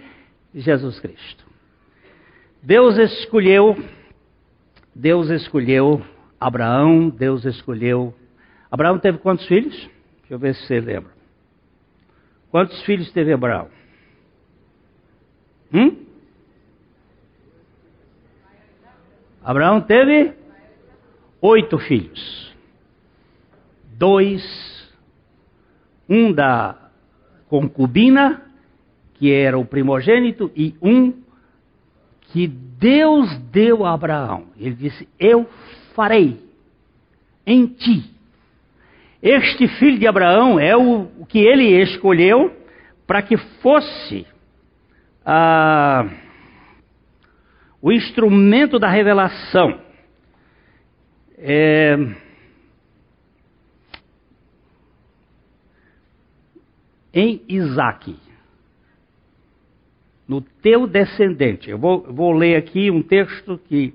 Jesus 0.53 0.99
Cristo. 0.99 1.45
Deus 2.61 2.97
escolheu, 2.97 3.81
Deus 4.93 5.29
escolheu 5.29 6.05
Abraão, 6.37 7.07
Deus 7.07 7.45
escolheu. 7.45 8.13
Abraão 8.69 8.99
teve 8.99 9.19
quantos 9.19 9.47
filhos? 9.47 9.73
Deixa 10.19 10.33
eu 10.33 10.37
ver 10.37 10.53
se 10.53 10.67
você 10.67 10.81
lembra. 10.81 11.11
Quantos 12.51 12.81
filhos 12.81 13.09
teve 13.13 13.31
Abraão? 13.31 13.69
Hum? 15.73 15.95
Abraão 19.41 19.79
teve 19.79 20.35
oito 21.41 21.77
filhos. 21.79 22.55
Dois, 23.97 24.43
um 26.07 26.31
da 26.31 26.75
concubina, 27.47 28.43
que 29.15 29.31
era 29.31 29.57
o 29.57 29.65
primogênito, 29.65 30.51
e 30.55 30.75
um 30.81 31.13
que 32.31 32.47
Deus 32.47 33.37
deu 33.51 33.85
a 33.85 33.93
Abraão. 33.93 34.45
Ele 34.57 34.75
disse: 34.75 35.07
Eu 35.19 35.47
farei 35.95 36.39
em 37.45 37.65
ti. 37.65 38.11
Este 39.21 39.67
filho 39.67 39.97
de 39.97 40.07
Abraão 40.07 40.59
é 40.59 40.77
o, 40.77 41.07
o 41.19 41.25
que 41.25 41.39
ele 41.39 41.81
escolheu 41.81 42.55
para 43.07 43.21
que 43.21 43.35
fosse 43.37 44.27
ah, 45.25 46.05
o 47.81 47.91
instrumento 47.91 48.77
da 48.77 48.89
revelação. 48.89 49.86
É, 51.37 51.95
em 57.13 57.41
Isaac, 57.47 58.15
no 60.27 60.41
teu 60.41 60.85
descendente. 60.87 61.69
Eu 61.69 61.77
vou, 61.77 62.01
vou 62.11 62.31
ler 62.33 62.55
aqui 62.55 62.91
um 62.91 63.01
texto 63.01 63.59
que 63.67 63.93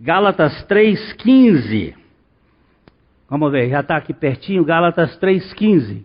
Gálatas 0.00 0.66
3,15. 0.66 1.94
Vamos 3.28 3.52
ver, 3.52 3.70
já 3.70 3.80
está 3.80 3.96
aqui 3.96 4.12
pertinho, 4.12 4.64
Gálatas 4.64 5.18
3,15. 5.18 6.02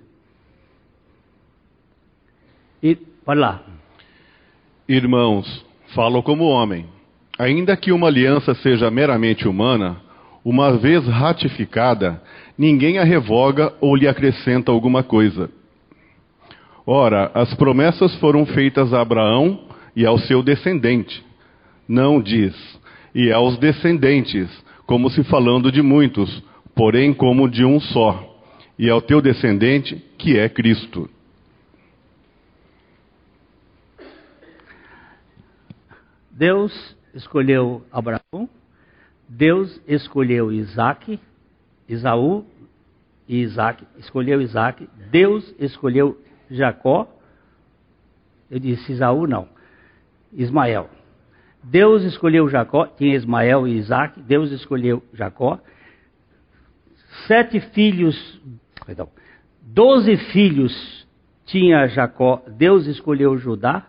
E, 2.81 2.95
pode 2.95 3.39
lá. 3.39 3.63
Irmãos, 4.87 5.65
falo 5.93 6.21
como 6.23 6.45
homem. 6.45 6.85
Ainda 7.37 7.75
que 7.75 7.91
uma 7.91 8.07
aliança 8.07 8.53
seja 8.55 8.89
meramente 8.89 9.47
humana, 9.47 10.01
uma 10.49 10.77
vez 10.77 11.05
ratificada, 11.05 12.23
ninguém 12.57 12.99
a 12.99 13.03
revoga 13.03 13.73
ou 13.81 13.93
lhe 13.97 14.07
acrescenta 14.07 14.71
alguma 14.71 15.03
coisa. 15.03 15.49
Ora, 16.85 17.29
as 17.33 17.53
promessas 17.55 18.15
foram 18.15 18.45
feitas 18.45 18.93
a 18.93 19.01
Abraão 19.01 19.67
e 19.93 20.05
ao 20.05 20.17
seu 20.17 20.41
descendente. 20.41 21.21
Não 21.85 22.21
diz, 22.21 22.55
e 23.13 23.29
aos 23.29 23.57
descendentes, 23.57 24.49
como 24.85 25.09
se 25.09 25.21
falando 25.25 25.69
de 25.69 25.81
muitos, 25.81 26.41
porém 26.73 27.13
como 27.13 27.49
de 27.49 27.65
um 27.65 27.77
só, 27.81 28.41
e 28.79 28.89
ao 28.89 29.01
teu 29.01 29.21
descendente, 29.21 30.01
que 30.17 30.39
é 30.39 30.47
Cristo. 30.47 31.09
Deus 36.31 36.95
escolheu 37.13 37.83
Abraão, 37.91 38.47
Deus 39.27 39.81
escolheu 39.87 40.51
Isaac, 40.51 41.19
Isaú 41.87 42.45
e 43.27 43.41
Isaac, 43.41 43.85
escolheu 43.97 44.41
Isaac, 44.41 44.87
Deus 45.11 45.53
escolheu 45.59 46.17
Jacó, 46.49 47.07
eu 48.49 48.59
disse 48.59 48.93
Isaú 48.93 49.27
não, 49.27 49.47
Ismael. 50.31 50.89
Deus 51.61 52.03
escolheu 52.03 52.47
Jacó, 52.47 52.87
tinha 52.87 53.15
Ismael 53.15 53.67
e 53.67 53.77
Isaac, 53.77 54.21
Deus 54.21 54.51
escolheu 54.51 55.03
Jacó. 55.13 55.59
Sete 57.27 57.59
filhos, 57.59 58.41
perdão, 58.85 59.09
doze 59.61 60.15
filhos 60.31 61.05
tinha 61.45 61.87
Jacó, 61.87 62.43
Deus 62.47 62.85
escolheu 62.85 63.37
Judá, 63.37 63.85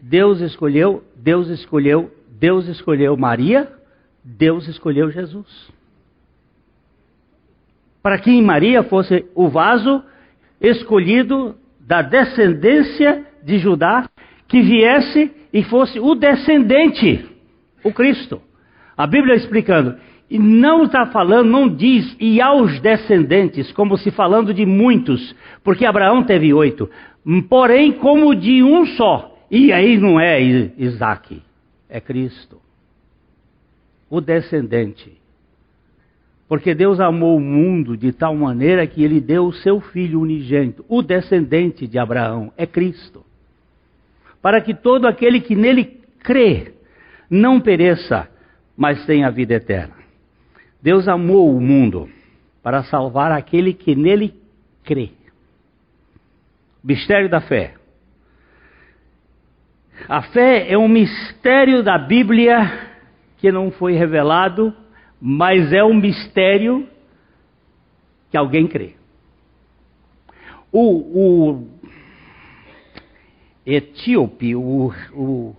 Deus 0.00 0.40
escolheu, 0.40 1.04
Deus 1.14 1.48
escolheu, 1.48 2.10
Deus 2.28 2.66
escolheu 2.66 3.16
Maria, 3.16 3.70
Deus 4.24 4.68
escolheu 4.68 5.10
Jesus. 5.10 5.70
Para 8.02 8.18
que 8.18 8.40
Maria 8.40 8.82
fosse 8.82 9.26
o 9.34 9.48
vaso 9.48 10.02
escolhido 10.60 11.56
da 11.80 12.02
descendência 12.02 13.26
de 13.42 13.58
Judá 13.58 14.08
que 14.46 14.60
viesse 14.62 15.30
e 15.52 15.62
fosse 15.64 15.98
o 15.98 16.14
descendente, 16.14 17.26
o 17.84 17.92
Cristo. 17.92 18.40
A 18.96 19.06
Bíblia 19.06 19.36
explicando, 19.36 19.96
e 20.30 20.38
não 20.38 20.84
está 20.84 21.06
falando, 21.06 21.50
não 21.50 21.68
diz, 21.68 22.16
e 22.20 22.40
aos 22.40 22.78
descendentes, 22.80 23.72
como 23.72 23.96
se 23.96 24.10
falando 24.10 24.54
de 24.54 24.64
muitos, 24.64 25.34
porque 25.64 25.84
Abraão 25.84 26.22
teve 26.22 26.52
oito, 26.54 26.88
porém 27.48 27.92
como 27.92 28.34
de 28.34 28.62
um 28.62 28.86
só. 28.86 29.36
E 29.50 29.72
aí 29.72 29.96
não 29.96 30.20
é 30.20 30.40
Isaac, 30.40 31.42
é 31.88 32.00
Cristo, 32.00 32.58
o 34.10 34.20
descendente. 34.20 35.18
Porque 36.46 36.74
Deus 36.74 37.00
amou 37.00 37.36
o 37.36 37.40
mundo 37.40 37.96
de 37.96 38.12
tal 38.12 38.34
maneira 38.34 38.86
que 38.86 39.02
ele 39.02 39.20
deu 39.20 39.46
o 39.46 39.52
seu 39.52 39.80
filho 39.80 40.20
unigênito, 40.20 40.84
o 40.88 41.00
descendente 41.00 41.86
de 41.86 41.98
Abraão, 41.98 42.52
é 42.56 42.66
Cristo 42.66 43.24
para 44.42 44.60
que 44.60 44.74
todo 44.74 45.06
aquele 45.06 45.40
que 45.40 45.54
nele 45.54 46.00
crê 46.20 46.74
não 47.28 47.60
pereça, 47.60 48.28
mas 48.76 49.04
tenha 49.06 49.30
vida 49.30 49.54
eterna. 49.54 49.94
Deus 50.82 51.06
amou 51.06 51.54
o 51.54 51.60
mundo 51.60 52.08
para 52.62 52.82
salvar 52.84 53.30
aquele 53.30 53.74
que 53.74 53.94
nele 53.94 54.34
crê. 54.82 55.10
Mistério 56.82 57.28
da 57.28 57.40
fé. 57.40 57.74
A 60.08 60.22
fé 60.22 60.72
é 60.72 60.78
um 60.78 60.88
mistério 60.88 61.82
da 61.82 61.98
Bíblia 61.98 62.89
que 63.40 63.50
não 63.50 63.70
foi 63.70 63.94
revelado, 63.94 64.74
mas 65.20 65.72
é 65.72 65.82
um 65.82 65.94
mistério 65.94 66.86
que 68.30 68.36
alguém 68.36 68.66
crê. 68.66 68.94
O, 70.70 71.50
o 71.50 71.68
etíope, 73.64 74.54
o, 74.54 74.92
o 75.12 75.56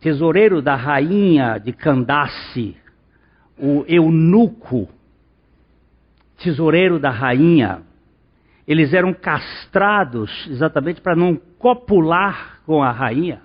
tesoureiro 0.00 0.62
da 0.62 0.76
rainha 0.76 1.58
de 1.58 1.72
Candace, 1.72 2.76
o 3.58 3.84
eunuco, 3.88 4.88
tesoureiro 6.38 6.98
da 6.98 7.10
rainha, 7.10 7.82
eles 8.66 8.94
eram 8.94 9.12
castrados 9.12 10.46
exatamente 10.48 11.00
para 11.00 11.16
não 11.16 11.36
copular 11.58 12.60
com 12.64 12.82
a 12.82 12.90
rainha, 12.90 13.42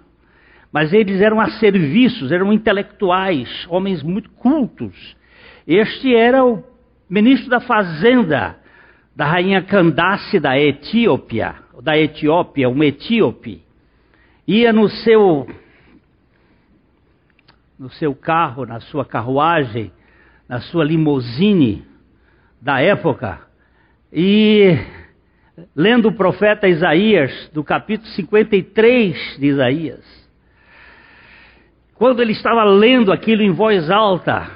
mas 0.72 0.94
eles 0.94 1.22
eram 1.22 1.40
a 1.40 1.50
serviços, 1.52 2.32
eram 2.32 2.54
intelectuais, 2.54 3.66
homens 3.70 4.04
muito 4.04 4.30
cultos. 4.32 5.16
Este 5.68 6.16
era 6.16 6.46
o 6.46 6.64
ministro 7.10 7.50
da 7.50 7.60
fazenda 7.60 8.58
da 9.16 9.26
rainha 9.26 9.62
Candace 9.62 10.40
da 10.40 10.58
Etiópia 10.58 11.70
da 11.82 11.98
Etiópia, 11.98 12.70
um 12.70 12.84
etíope, 12.84 13.64
ia 14.48 14.74
no 14.74 14.90
seu 14.90 15.48
no 17.78 17.90
seu 17.92 18.14
carro, 18.14 18.66
na 18.66 18.82
sua 18.82 19.06
carruagem, 19.06 19.90
na 20.50 20.60
sua 20.60 20.84
limousine 20.84 21.86
da 22.62 22.82
época, 22.82 23.40
e 24.12 24.78
lendo 25.74 26.10
o 26.10 26.14
profeta 26.14 26.68
Isaías, 26.68 27.50
do 27.54 27.64
capítulo 27.64 28.10
53 28.12 29.38
de 29.40 29.46
Isaías. 29.46 30.19
Quando 32.00 32.22
ele 32.22 32.32
estava 32.32 32.64
lendo 32.64 33.12
aquilo 33.12 33.42
em 33.42 33.52
voz 33.52 33.90
alta, 33.90 34.50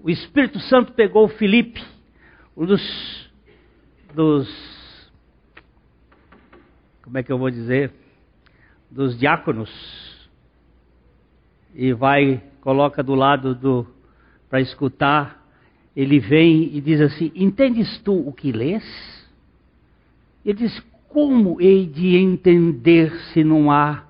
o 0.00 0.08
Espírito 0.08 0.60
Santo 0.60 0.92
pegou 0.92 1.26
Filipe, 1.26 1.82
um 2.56 2.64
dos, 2.64 3.28
dos 4.14 5.10
como 7.02 7.18
é 7.18 7.24
que 7.24 7.32
eu 7.32 7.38
vou 7.38 7.50
dizer, 7.50 7.92
dos 8.88 9.18
diáconos 9.18 9.68
e 11.74 11.92
vai, 11.92 12.40
coloca 12.60 13.02
do 13.02 13.16
lado 13.16 13.52
do 13.52 13.84
para 14.48 14.60
escutar, 14.60 15.44
ele 15.96 16.20
vem 16.20 16.72
e 16.72 16.80
diz 16.80 17.00
assim: 17.00 17.32
Entendes 17.34 17.98
tu 18.02 18.14
o 18.14 18.32
que 18.32 18.52
lês? 18.52 18.84
Ele 20.44 20.58
disse: 20.58 20.80
Como 21.08 21.60
hei 21.60 21.84
de 21.84 22.14
entender 22.14 23.10
se 23.32 23.42
não 23.42 23.72
há 23.72 24.04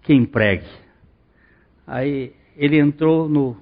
quem 0.00 0.24
pregue? 0.24 0.83
Aí 1.86 2.32
ele 2.56 2.78
entrou 2.78 3.28
no, 3.28 3.56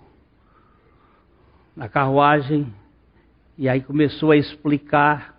na 1.76 1.88
carruagem 1.88 2.72
e 3.56 3.68
aí 3.68 3.80
começou 3.80 4.30
a 4.30 4.36
explicar, 4.36 5.38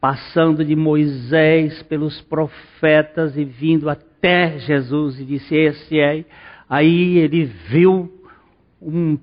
passando 0.00 0.64
de 0.64 0.74
Moisés 0.74 1.82
pelos 1.84 2.20
profetas 2.22 3.36
e 3.36 3.44
vindo 3.44 3.88
até 3.88 4.58
Jesus 4.58 5.18
e 5.20 5.24
disse: 5.24 5.54
Esse 5.54 5.98
é. 5.98 6.24
Aí 6.68 7.18
ele 7.18 7.44
viu 7.44 8.12
um, 8.80 9.18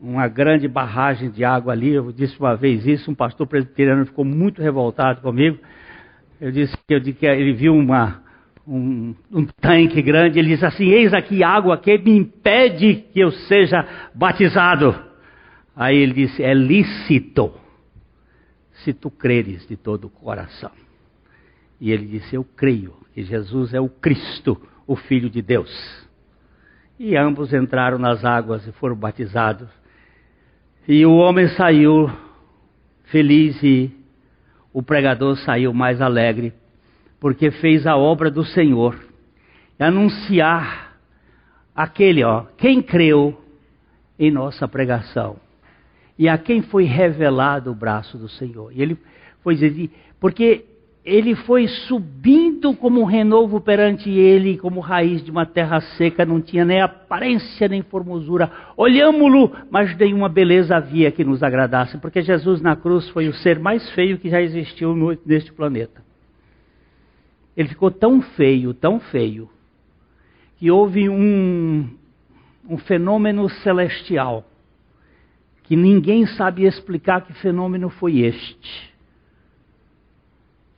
uma 0.00 0.28
grande 0.28 0.68
barragem 0.68 1.30
de 1.30 1.44
água 1.44 1.72
ali. 1.72 1.90
Eu 1.90 2.12
disse 2.12 2.38
uma 2.38 2.56
vez 2.56 2.86
isso, 2.86 3.10
um 3.10 3.14
pastor 3.14 3.46
presbiteriano 3.46 4.06
ficou 4.06 4.24
muito 4.24 4.62
revoltado 4.62 5.20
comigo. 5.20 5.58
Eu 6.40 6.50
disse 6.50 6.76
que, 6.86 6.94
ele 7.26 7.52
viu 7.52 7.74
uma, 7.74 8.22
um, 8.66 9.14
um, 9.30 9.44
tanque 9.44 10.00
grande, 10.00 10.38
ele 10.38 10.48
diz 10.48 10.62
assim: 10.62 10.88
Eis 10.88 11.12
aqui 11.12 11.42
água 11.42 11.76
que 11.78 11.96
me 11.98 12.16
impede 12.16 13.04
que 13.12 13.20
eu 13.20 13.30
seja 13.30 13.86
batizado. 14.14 14.94
Aí 15.76 15.96
ele 15.96 16.14
disse: 16.14 16.42
É 16.42 16.54
lícito, 16.54 17.52
se 18.82 18.92
tu 18.92 19.10
creres 19.10 19.66
de 19.66 19.76
todo 19.76 20.06
o 20.06 20.10
coração. 20.10 20.70
E 21.80 21.90
ele 21.90 22.06
disse: 22.06 22.34
Eu 22.34 22.44
creio 22.44 22.94
que 23.12 23.22
Jesus 23.22 23.74
é 23.74 23.80
o 23.80 23.88
Cristo, 23.88 24.60
o 24.86 24.96
Filho 24.96 25.28
de 25.28 25.42
Deus. 25.42 25.70
E 26.98 27.16
ambos 27.16 27.52
entraram 27.52 27.98
nas 27.98 28.24
águas 28.24 28.66
e 28.66 28.72
foram 28.72 28.96
batizados. 28.96 29.68
E 30.86 31.04
o 31.04 31.14
homem 31.14 31.48
saiu 31.48 32.10
feliz 33.04 33.62
e 33.62 33.90
o 34.72 34.82
pregador 34.82 35.36
saiu 35.38 35.72
mais 35.72 36.00
alegre 36.00 36.52
porque 37.20 37.50
fez 37.50 37.86
a 37.86 37.96
obra 37.96 38.30
do 38.30 38.44
Senhor. 38.44 38.98
Anunciar 39.78 40.96
aquele, 41.74 42.22
ó, 42.22 42.44
quem 42.56 42.80
creu 42.80 43.40
em 44.18 44.30
nossa 44.30 44.68
pregação 44.68 45.36
e 46.18 46.28
a 46.28 46.38
quem 46.38 46.62
foi 46.62 46.84
revelado 46.84 47.70
o 47.70 47.74
braço 47.74 48.16
do 48.16 48.28
Senhor. 48.28 48.72
E 48.72 48.80
ele 48.80 48.96
foi 49.42 49.54
dizer, 49.54 49.90
porque 50.20 50.64
ele 51.04 51.34
foi 51.34 51.68
subindo 51.68 52.74
como 52.74 53.02
um 53.02 53.04
renovo 53.04 53.60
perante 53.60 54.08
ele, 54.08 54.56
como 54.56 54.80
raiz 54.80 55.22
de 55.22 55.30
uma 55.30 55.44
terra 55.44 55.80
seca, 55.80 56.24
não 56.24 56.40
tinha 56.40 56.64
nem 56.64 56.80
aparência 56.80 57.68
nem 57.68 57.82
formosura. 57.82 58.50
Olhámo-lo, 58.74 59.52
mas 59.70 59.94
nenhuma 59.98 60.30
beleza 60.30 60.76
havia 60.76 61.10
que 61.10 61.22
nos 61.22 61.42
agradasse, 61.42 61.98
porque 61.98 62.22
Jesus 62.22 62.62
na 62.62 62.74
cruz 62.74 63.06
foi 63.10 63.28
o 63.28 63.34
ser 63.34 63.58
mais 63.58 63.90
feio 63.90 64.18
que 64.18 64.30
já 64.30 64.40
existiu 64.40 64.96
neste 65.26 65.52
planeta. 65.52 66.02
Ele 67.56 67.68
ficou 67.68 67.90
tão 67.90 68.20
feio, 68.20 68.74
tão 68.74 68.98
feio, 68.98 69.48
que 70.56 70.70
houve 70.70 71.08
um, 71.08 71.88
um 72.68 72.78
fenômeno 72.78 73.48
celestial 73.48 74.44
que 75.64 75.76
ninguém 75.76 76.26
sabe 76.26 76.64
explicar 76.64 77.22
que 77.22 77.32
fenômeno 77.34 77.88
foi 77.88 78.20
este. 78.20 78.92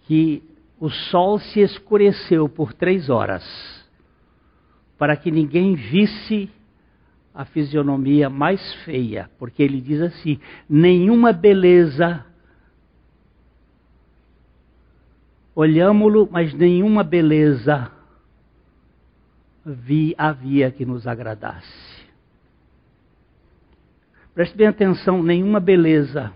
Que 0.07 0.43
o 0.79 0.89
sol 0.89 1.39
se 1.39 1.61
escureceu 1.61 2.49
por 2.49 2.73
três 2.73 3.09
horas, 3.09 3.45
para 4.99 5.17
que 5.17 5.31
ninguém 5.31 5.75
visse 5.75 6.51
a 7.35 7.45
fisionomia 7.45 8.31
mais 8.31 8.75
feia, 8.85 9.31
porque 9.39 9.62
ele 9.62 9.81
diz 9.81 10.01
assim: 10.01 10.39
nenhuma 10.69 11.33
beleza 11.33 12.25
Olhámo-lo, 15.57 16.29
mas 16.31 16.53
nenhuma 16.53 17.03
beleza 17.03 17.90
vi, 19.64 20.14
havia 20.19 20.71
que 20.71 20.85
nos 20.85 21.07
agradasse. 21.07 21.97
Preste 24.35 24.55
bem 24.55 24.66
atenção, 24.66 25.23
nenhuma 25.23 25.59
beleza. 25.59 26.31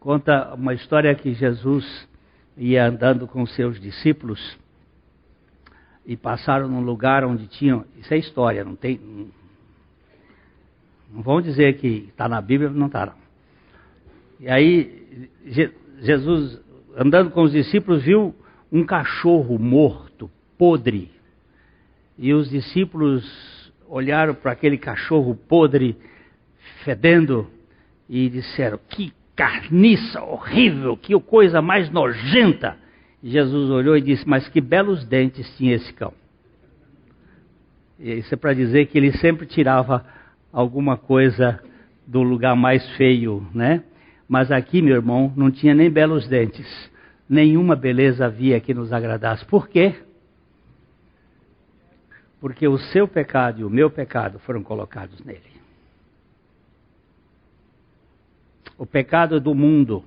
Conta 0.00 0.54
uma 0.54 0.72
história 0.72 1.14
que 1.14 1.34
Jesus 1.34 2.08
ia 2.56 2.86
andando 2.86 3.28
com 3.28 3.44
seus 3.44 3.78
discípulos 3.78 4.58
e 6.06 6.16
passaram 6.16 6.68
num 6.68 6.80
lugar 6.80 7.22
onde 7.22 7.46
tinham. 7.48 7.84
Isso 7.98 8.14
é 8.14 8.16
história, 8.16 8.64
não 8.64 8.76
tem. 8.76 8.98
Não 11.10 11.20
vão 11.20 11.42
dizer 11.42 11.76
que 11.76 12.08
está 12.08 12.26
na 12.26 12.40
Bíblia, 12.40 12.70
não 12.70 12.86
está. 12.86 13.14
E 14.40 14.48
aí, 14.48 15.30
Jesus, 16.00 16.60
andando 16.96 17.30
com 17.30 17.42
os 17.42 17.52
discípulos, 17.52 18.02
viu 18.02 18.34
um 18.70 18.84
cachorro 18.84 19.58
morto, 19.58 20.30
podre. 20.58 21.10
E 22.18 22.32
os 22.32 22.50
discípulos 22.50 23.72
olharam 23.88 24.34
para 24.34 24.52
aquele 24.52 24.78
cachorro 24.78 25.34
podre, 25.34 25.96
fedendo, 26.84 27.48
e 28.08 28.28
disseram: 28.28 28.78
Que 28.88 29.12
carniça 29.36 30.22
horrível, 30.22 30.96
que 30.96 31.18
coisa 31.20 31.62
mais 31.62 31.90
nojenta. 31.90 32.76
Jesus 33.22 33.70
olhou 33.70 33.96
e 33.96 34.02
disse: 34.02 34.28
Mas 34.28 34.48
que 34.48 34.60
belos 34.60 35.04
dentes 35.04 35.48
tinha 35.56 35.74
esse 35.74 35.92
cão. 35.92 36.12
E 37.98 38.12
isso 38.14 38.34
é 38.34 38.36
para 38.36 38.52
dizer 38.52 38.86
que 38.86 38.98
ele 38.98 39.12
sempre 39.18 39.46
tirava 39.46 40.04
alguma 40.52 40.96
coisa 40.96 41.60
do 42.06 42.22
lugar 42.22 42.54
mais 42.54 42.86
feio, 42.96 43.46
né? 43.54 43.82
Mas 44.28 44.50
aqui, 44.50 44.80
meu 44.80 44.96
irmão, 44.96 45.32
não 45.36 45.50
tinha 45.50 45.74
nem 45.74 45.90
belos 45.90 46.26
dentes. 46.26 46.66
Nenhuma 47.28 47.76
beleza 47.76 48.26
havia 48.26 48.60
que 48.60 48.74
nos 48.74 48.92
agradasse. 48.92 49.44
Por 49.44 49.68
quê? 49.68 49.94
Porque 52.40 52.66
o 52.68 52.78
seu 52.78 53.08
pecado 53.08 53.60
e 53.60 53.64
o 53.64 53.70
meu 53.70 53.90
pecado 53.90 54.38
foram 54.40 54.62
colocados 54.62 55.22
nele. 55.24 55.54
O 58.76 58.84
pecado 58.84 59.40
do 59.40 59.54
mundo. 59.54 60.04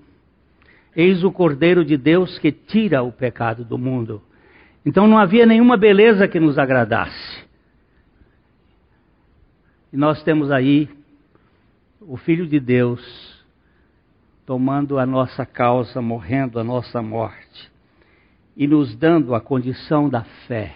Eis 0.95 1.23
o 1.23 1.31
Cordeiro 1.31 1.85
de 1.85 1.95
Deus 1.95 2.37
que 2.39 2.51
tira 2.51 3.01
o 3.03 3.11
pecado 3.11 3.63
do 3.63 3.77
mundo. 3.77 4.21
Então 4.85 5.07
não 5.07 5.17
havia 5.17 5.45
nenhuma 5.45 5.77
beleza 5.77 6.27
que 6.27 6.39
nos 6.39 6.57
agradasse. 6.57 7.45
E 9.91 9.97
nós 9.97 10.21
temos 10.23 10.51
aí 10.51 10.89
o 12.01 12.17
Filho 12.17 12.47
de 12.47 12.59
Deus 12.59 13.26
tomando 14.47 14.97
a 14.97 15.05
nossa 15.05 15.45
causa, 15.45 16.01
morrendo 16.01 16.57
a 16.57 16.63
nossa 16.63 17.01
morte 17.01 17.69
e 18.55 18.65
nos 18.65 18.95
dando 18.95 19.35
a 19.35 19.41
condição 19.41 20.07
da 20.07 20.23
fé, 20.47 20.73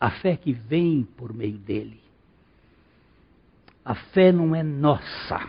a 0.00 0.10
fé 0.10 0.34
que 0.34 0.50
vem 0.54 1.06
por 1.18 1.30
meio 1.30 1.58
dele. 1.58 2.00
A 3.84 3.94
fé 3.94 4.32
não 4.32 4.56
é 4.56 4.62
nossa. 4.62 5.46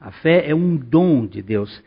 A 0.00 0.10
fé 0.10 0.50
é 0.50 0.54
um 0.54 0.76
dom 0.76 1.26
de 1.26 1.40
Deus. 1.40 1.80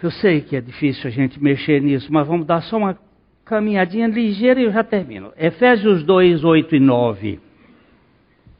Eu 0.00 0.12
sei 0.12 0.40
que 0.42 0.54
é 0.54 0.60
difícil 0.60 1.08
a 1.08 1.10
gente 1.10 1.42
mexer 1.42 1.82
nisso, 1.82 2.12
mas 2.12 2.28
vamos 2.28 2.46
dar 2.46 2.62
só 2.62 2.76
uma 2.76 2.96
caminhadinha 3.44 4.06
ligeira 4.06 4.60
e 4.60 4.64
eu 4.64 4.72
já 4.72 4.84
termino. 4.84 5.32
Efésios 5.36 6.04
2, 6.04 6.44
8 6.44 6.76
e 6.76 6.80
9. 6.80 7.47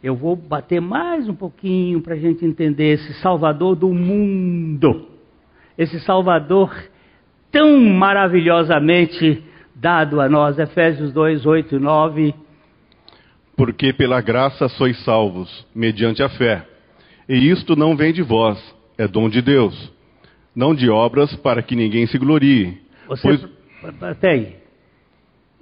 Eu 0.01 0.15
vou 0.15 0.37
bater 0.37 0.81
mais 0.81 1.29
um 1.29 1.35
pouquinho 1.35 2.01
para 2.01 2.15
a 2.15 2.19
gente 2.19 2.45
entender 2.45 2.95
esse 2.95 3.15
Salvador 3.15 3.75
do 3.75 3.89
mundo. 3.89 5.09
Esse 5.77 5.99
Salvador 6.01 6.73
tão 7.51 7.81
maravilhosamente 7.81 9.43
dado 9.75 10.21
a 10.21 10.29
nós. 10.29 10.57
Efésios 10.57 11.13
2, 11.13 11.45
8 11.45 11.75
e 11.75 11.79
9. 11.81 12.35
Porque 13.57 13.93
pela 13.93 14.21
graça 14.21 14.69
sois 14.69 15.03
salvos, 15.03 15.67
mediante 15.75 16.23
a 16.23 16.29
fé. 16.29 16.65
E 17.29 17.51
isto 17.51 17.75
não 17.75 17.97
vem 17.97 18.13
de 18.13 18.23
vós, 18.23 18.57
é 18.97 19.09
dom 19.09 19.29
de 19.29 19.43
Deus. 19.43 19.93
Não 20.55 20.77
de 20.77 20.89
obras 20.89 21.35
para 21.37 21.61
que 21.61 21.75
ninguém 21.75 22.07
se 22.07 22.19
glorie. 22.19 22.81
Você, 23.09 23.23
pois... 23.23 24.01
Até 24.01 24.31
aí. 24.31 24.57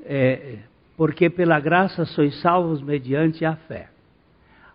É, 0.04 0.56
porque 0.94 1.30
pela 1.30 1.58
graça 1.58 2.04
sois 2.04 2.38
salvos 2.42 2.82
mediante 2.82 3.42
a 3.42 3.56
fé. 3.56 3.95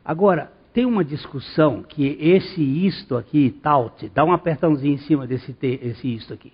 Agora, 0.03 0.51
tem 0.73 0.85
uma 0.85 1.03
discussão 1.03 1.83
que 1.83 2.17
esse 2.19 2.61
isto 2.61 3.17
aqui, 3.17 3.51
taut, 3.61 4.09
dá 4.09 4.23
um 4.23 4.31
apertãozinho 4.31 4.95
em 4.95 4.99
cima 4.99 5.27
desse 5.27 5.53
te, 5.53 5.79
esse 5.81 6.13
isto 6.13 6.33
aqui. 6.33 6.53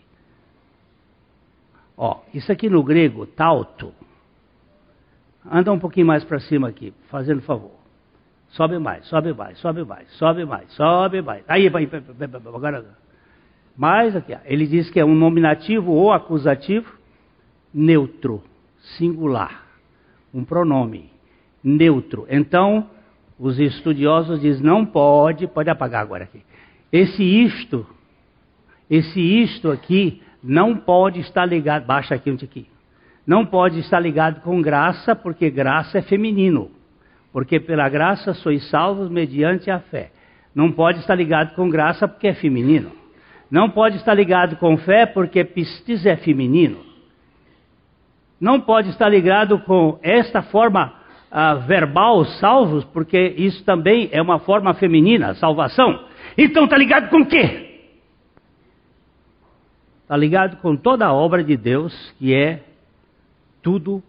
Ó, 1.96 2.20
isso 2.34 2.52
aqui 2.52 2.70
no 2.70 2.84
grego, 2.84 3.26
tauto, 3.26 3.94
anda 5.50 5.72
um 5.72 5.80
pouquinho 5.80 6.06
mais 6.06 6.24
para 6.24 6.40
cima 6.40 6.68
aqui, 6.68 6.94
fazendo 7.10 7.42
favor. 7.42 7.72
Sobe 8.50 8.78
mais, 8.80 9.06
sobe 9.08 9.34
mais, 9.34 9.58
sobe 9.60 9.84
mais, 9.84 10.10
sobe 10.12 10.46
mais, 10.46 10.72
sobe 10.74 11.22
mais. 11.22 11.44
Aí, 11.48 11.70
vai, 11.70 11.88
agora. 12.54 12.86
Mais 13.76 14.16
aqui, 14.16 14.36
ele 14.46 14.66
diz 14.66 14.90
que 14.90 15.00
é 15.00 15.06
um 15.06 15.14
nominativo 15.14 15.92
ou 15.92 16.12
acusativo 16.12 16.92
neutro, 17.74 18.44
singular, 18.98 19.64
um 20.34 20.44
pronome 20.44 21.12
neutro. 21.64 22.26
Então, 22.30 22.90
Os 23.40 23.60
estudiosos 23.60 24.42
dizem, 24.42 24.64
não 24.64 24.86
pode, 24.86 25.48
pode 25.48 25.70
apagar 25.70 26.02
agora 26.02 26.24
aqui. 26.24 26.42
Esse 26.92 27.24
isto, 27.24 27.86
esse 28.90 29.20
isto 29.20 29.70
aqui, 29.70 30.22
não 30.44 30.76
pode 30.76 31.20
estar 31.20 31.46
ligado, 31.46 31.86
baixa 31.86 32.16
aqui 32.16 32.32
um 32.32 32.36
tiquinho. 32.36 32.78
Não 33.26 33.46
pode 33.46 33.80
estar 33.80 34.00
ligado 34.00 34.42
com 34.42 34.62
graça, 34.62 35.16
porque 35.16 35.50
graça 35.50 35.98
é 35.98 36.02
feminino. 36.02 36.72
Porque 37.34 37.60
pela 37.60 37.90
graça 37.90 38.34
sois 38.34 38.70
salvos 38.70 39.10
mediante 39.10 39.70
a 39.70 39.80
fé. 39.80 40.12
Não 40.56 40.72
pode 40.72 41.00
estar 41.00 41.14
ligado 41.14 41.54
com 41.54 41.70
graça 41.70 42.08
porque 42.08 42.30
é 42.30 42.34
feminino. 42.34 42.92
Não 43.52 43.70
pode 43.70 43.98
estar 43.98 44.14
ligado 44.14 44.56
com 44.56 44.78
fé 44.78 45.06
porque 45.06 45.44
pistis 45.44 46.06
é 46.06 46.16
feminino. 46.16 46.80
Não 48.40 48.62
pode 48.62 48.90
estar 48.90 49.10
ligado 49.10 49.60
com 49.60 50.00
esta 50.02 50.42
forma 50.42 50.94
uh, 51.32 51.66
verbal, 51.66 52.26
salvos, 52.40 52.84
porque 52.86 53.36
isso 53.38 53.64
também 53.64 54.10
é 54.12 54.22
uma 54.22 54.40
forma 54.40 54.74
feminina, 54.74 55.36
salvação. 55.36 56.06
Então 56.38 56.66
está 56.66 56.78
ligado 56.78 57.10
com 57.10 57.22
o 57.22 57.26
quê? 57.26 57.82
Está 60.04 60.16
ligado 60.16 60.58
com 60.58 60.76
toda 60.76 61.06
a 61.06 61.14
obra 61.14 61.44
de 61.44 61.58
Deus, 61.58 61.94
que 62.18 62.34
é 62.34 62.64
tudo 63.62 64.02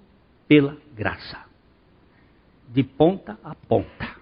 pela 0.46 0.76
graça, 0.94 1.38
de 2.68 2.83
ponta 2.85 3.37
a 3.42 3.54
ponta. 3.54 4.16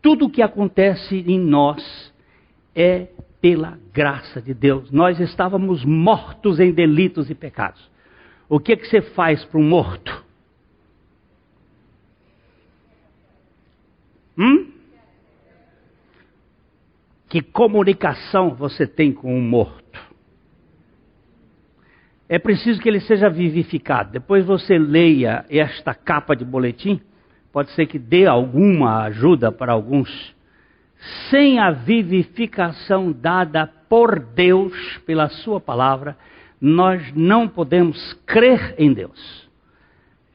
Tudo 0.00 0.26
o 0.26 0.30
que 0.30 0.42
acontece 0.42 1.16
em 1.26 1.40
nós 1.40 2.14
é 2.74 3.08
pela 3.40 3.78
graça 3.92 4.40
de 4.40 4.54
Deus. 4.54 4.90
Nós 4.90 5.18
estávamos 5.18 5.84
mortos 5.84 6.60
em 6.60 6.72
delitos 6.72 7.28
e 7.28 7.34
pecados. 7.34 7.88
O 8.48 8.58
que, 8.58 8.76
que 8.76 8.86
você 8.86 9.02
faz 9.02 9.44
para 9.44 9.58
um 9.58 9.68
morto? 9.68 10.24
Hum? 14.36 14.72
Que 17.28 17.42
comunicação 17.42 18.54
você 18.54 18.86
tem 18.86 19.12
com 19.12 19.36
um 19.36 19.42
morto? 19.42 19.98
É 22.28 22.38
preciso 22.38 22.80
que 22.80 22.88
ele 22.88 23.00
seja 23.00 23.28
vivificado. 23.28 24.12
Depois 24.12 24.44
você 24.44 24.78
leia 24.78 25.44
esta 25.48 25.94
capa 25.94 26.34
de 26.34 26.44
boletim 26.44 27.00
pode 27.52 27.70
ser 27.72 27.86
que 27.86 27.98
dê 27.98 28.26
alguma 28.26 29.02
ajuda 29.04 29.50
para 29.50 29.72
alguns, 29.72 30.34
sem 31.30 31.58
a 31.58 31.70
vivificação 31.70 33.12
dada 33.12 33.66
por 33.88 34.20
Deus 34.20 34.98
pela 35.06 35.28
Sua 35.28 35.60
palavra, 35.60 36.16
nós 36.60 37.12
não 37.14 37.48
podemos 37.48 38.12
crer 38.26 38.74
em 38.78 38.92
Deus. 38.92 39.48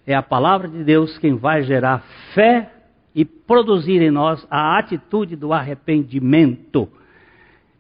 É 0.06 0.14
a 0.14 0.22
palavra 0.22 0.68
de 0.68 0.84
Deus 0.84 1.18
quem 1.18 1.36
vai 1.36 1.64
gerar 1.64 2.04
fé 2.34 2.70
e 3.16 3.24
produzir 3.24 4.02
em 4.02 4.12
nós 4.12 4.46
a 4.50 4.78
atitude 4.78 5.36
do 5.36 5.54
arrependimento. 5.54 6.90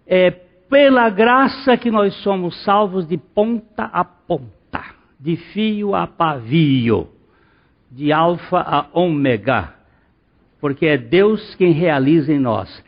É 0.06 0.32
pela 0.32 1.10
graça 1.10 1.78
que 1.78 1.92
nós 1.92 2.14
somos 2.16 2.64
salvos 2.64 3.08
de 3.08 3.18
ponta 3.18 3.86
a 3.86 4.04
ponta, 4.04 4.84
de 5.20 5.36
fio 5.36 5.96
a 5.96 6.08
pavio 6.08 7.10
de 7.92 8.12
alfa 8.12 8.58
a 8.60 8.88
ômega, 8.92 9.72
porque 10.60 10.88
é 10.88 10.98
Deus 10.98 11.54
quem 11.56 11.72
realiza 11.72 12.34
em 12.34 12.40
nós 12.40 12.84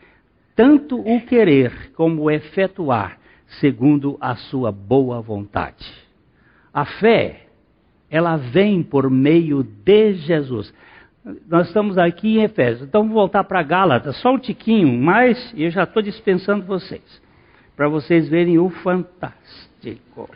tanto 0.55 0.99
o 0.99 1.21
querer 1.25 1.91
como 1.95 2.23
o 2.23 2.31
efetuar, 2.31 3.19
segundo 3.59 4.17
a 4.19 4.35
sua 4.35 4.71
boa 4.71 5.21
vontade. 5.21 5.85
A 6.73 6.85
fé, 6.85 7.47
ela 8.09 8.37
vem 8.37 8.83
por 8.83 9.09
meio 9.09 9.63
de 9.63 10.13
Jesus. 10.13 10.73
Nós 11.47 11.67
estamos 11.67 11.97
aqui 11.97 12.37
em 12.37 12.43
Efésios, 12.43 12.87
então 12.87 13.01
vamos 13.01 13.15
voltar 13.15 13.43
para 13.45 13.63
Gálatas, 13.63 14.17
só 14.17 14.33
um 14.33 14.37
tiquinho 14.37 14.87
mais, 15.01 15.53
e 15.55 15.63
eu 15.63 15.71
já 15.71 15.83
estou 15.83 16.01
dispensando 16.01 16.65
vocês, 16.65 17.21
para 17.75 17.87
vocês 17.87 18.29
verem 18.29 18.59
o 18.59 18.69
fantástico. 18.69 20.29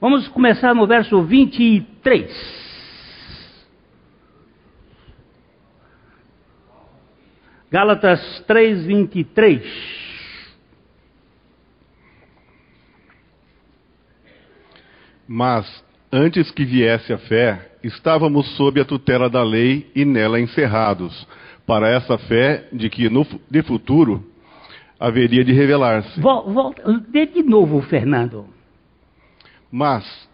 Vamos 0.00 0.28
começar 0.28 0.74
no 0.74 0.86
verso 0.86 1.22
23. 1.22 2.73
Gálatas 7.74 8.40
3, 8.46 8.84
23. 8.86 9.60
Mas, 15.26 15.84
antes 16.12 16.52
que 16.52 16.64
viesse 16.64 17.12
a 17.12 17.18
fé, 17.18 17.72
estávamos 17.82 18.46
sob 18.56 18.80
a 18.80 18.84
tutela 18.84 19.28
da 19.28 19.42
lei 19.42 19.90
e 19.92 20.04
nela 20.04 20.38
encerrados, 20.38 21.26
para 21.66 21.88
essa 21.88 22.16
fé 22.16 22.68
de 22.72 22.88
que 22.88 23.10
no 23.10 23.26
de 23.50 23.62
futuro 23.64 24.24
haveria 25.00 25.44
de 25.44 25.52
revelar-se. 25.52 26.20
Volta, 26.20 26.80
de 27.10 27.42
novo, 27.42 27.82
Fernando. 27.82 28.46
Mas, 29.68 30.28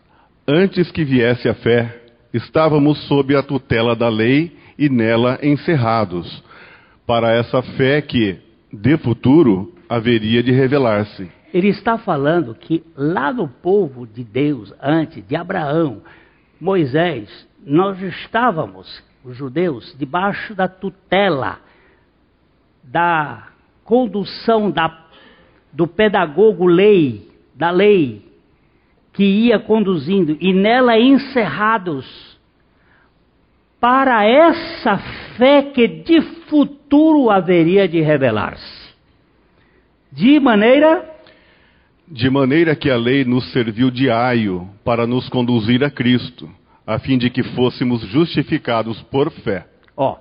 antes 0.46 0.92
que 0.92 1.06
viesse 1.06 1.48
a 1.48 1.54
fé, 1.54 2.02
estávamos 2.34 2.98
sob 3.08 3.34
a 3.34 3.42
tutela 3.42 3.96
da 3.96 4.10
lei 4.10 4.54
e 4.78 4.90
nela 4.90 5.38
encerrados, 5.42 6.49
para 7.10 7.32
essa 7.32 7.60
fé 7.60 8.00
que, 8.00 8.38
de 8.72 8.96
futuro, 8.98 9.74
haveria 9.88 10.44
de 10.44 10.52
revelar-se. 10.52 11.28
Ele 11.52 11.66
está 11.66 11.98
falando 11.98 12.54
que 12.54 12.84
lá 12.96 13.32
no 13.32 13.48
povo 13.48 14.06
de 14.06 14.22
Deus, 14.22 14.72
antes 14.80 15.26
de 15.26 15.34
Abraão, 15.34 16.02
Moisés, 16.60 17.28
nós 17.66 18.00
estávamos, 18.00 19.02
os 19.24 19.36
judeus, 19.36 19.92
debaixo 19.98 20.54
da 20.54 20.68
tutela, 20.68 21.58
da 22.84 23.48
condução 23.82 24.70
da, 24.70 24.96
do 25.72 25.88
pedagogo 25.88 26.64
lei, 26.64 27.28
da 27.56 27.72
lei, 27.72 28.24
que 29.12 29.24
ia 29.24 29.58
conduzindo, 29.58 30.36
e 30.40 30.52
nela 30.52 30.96
encerrados, 30.96 32.29
para 33.80 34.26
essa 34.26 34.98
fé 35.36 35.62
que 35.62 35.88
de 35.88 36.20
futuro 36.48 37.30
haveria 37.30 37.88
de 37.88 38.00
revelar-se. 38.00 38.94
De 40.12 40.38
maneira. 40.38 41.08
De 42.06 42.28
maneira 42.28 42.74
que 42.76 42.90
a 42.90 42.96
lei 42.96 43.24
nos 43.24 43.50
serviu 43.52 43.90
de 43.90 44.10
aio 44.10 44.68
para 44.84 45.06
nos 45.06 45.28
conduzir 45.28 45.82
a 45.84 45.90
Cristo, 45.90 46.48
a 46.86 46.98
fim 46.98 47.16
de 47.16 47.30
que 47.30 47.42
fôssemos 47.42 48.02
justificados 48.08 49.00
por 49.04 49.30
fé. 49.30 49.66
Ó, 49.96 50.16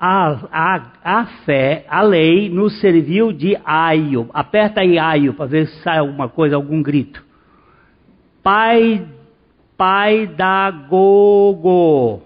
a, 0.00 0.38
a, 0.50 1.20
a 1.20 1.26
fé, 1.44 1.84
a 1.88 2.02
lei, 2.02 2.48
nos 2.48 2.80
serviu 2.80 3.32
de 3.32 3.56
aio. 3.64 4.30
Aperta 4.32 4.80
aí 4.80 4.98
aio 4.98 5.34
para 5.34 5.46
ver 5.46 5.68
se 5.68 5.82
sai 5.82 5.98
alguma 5.98 6.28
coisa, 6.28 6.56
algum 6.56 6.82
grito 6.82 7.26
pai, 8.46 9.04
pai 9.76 10.28
da 10.28 10.70
gogo. 10.70 12.22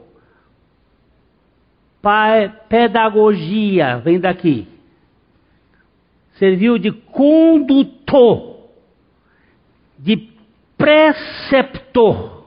Pedagogia, 2.69 3.99
vem 3.99 4.19
daqui. 4.19 4.67
Serviu 6.33 6.79
de 6.79 6.91
condutor, 6.91 8.69
de 9.99 10.29
preceptor. 10.79 12.41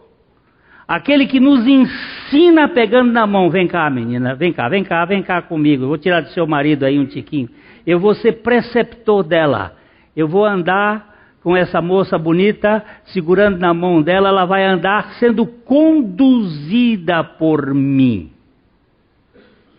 Aquele 0.88 1.28
que 1.28 1.40
nos 1.40 1.66
ensina 1.66 2.68
pegando 2.68 3.12
na 3.12 3.28
mão. 3.28 3.50
Vem 3.50 3.68
cá, 3.68 3.90
menina, 3.90 4.36
vem 4.36 4.52
cá, 4.52 4.68
vem 4.68 4.84
cá, 4.84 5.06
vem 5.06 5.22
cá 5.22 5.42
comigo. 5.42 5.88
Vou 5.88 5.98
tirar 5.98 6.22
do 6.22 6.30
seu 6.30 6.48
marido 6.48 6.84
aí 6.84 7.00
um 7.00 7.06
tiquinho. 7.06 7.50
Eu 7.86 8.00
vou 8.00 8.16
ser 8.16 8.42
preceptor 8.42 9.24
dela. 9.24 9.78
Eu 10.16 10.28
vou 10.28 10.46
andar 10.46 11.14
com 11.44 11.56
essa 11.56 11.82
moça 11.82 12.18
bonita, 12.18 12.84
segurando 13.06 13.60
na 13.60 13.74
mão 13.74 14.02
dela, 14.02 14.30
ela 14.30 14.46
vai 14.46 14.64
andar 14.64 15.16
sendo 15.20 15.46
conduzida 15.46 17.22
por 17.24 17.74
mim. 17.74 18.33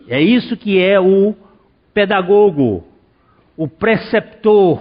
É 0.07 0.21
isso 0.21 0.55
que 0.55 0.81
é 0.81 0.99
o 0.99 1.35
pedagogo, 1.93 2.83
o 3.57 3.67
preceptor, 3.67 4.79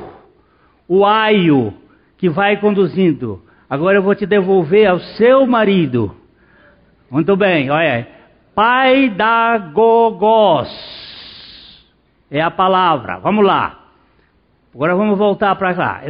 o 0.88 1.04
aio 1.04 1.72
que 2.18 2.28
vai 2.28 2.56
conduzindo. 2.58 3.42
Agora 3.68 3.96
eu 3.98 4.02
vou 4.02 4.14
te 4.14 4.26
devolver 4.26 4.86
ao 4.86 5.00
seu 5.00 5.46
marido. 5.46 6.14
Muito 7.10 7.36
bem, 7.36 7.70
olha. 7.70 8.08
Pai 8.54 9.08
da 9.10 9.58
gogos. 9.58 10.68
É 12.30 12.40
a 12.40 12.50
palavra. 12.50 13.18
Vamos 13.18 13.44
lá. 13.44 13.80
Agora 14.74 14.94
vamos 14.94 15.18
voltar 15.18 15.54
para 15.56 15.74
cá 15.74 16.02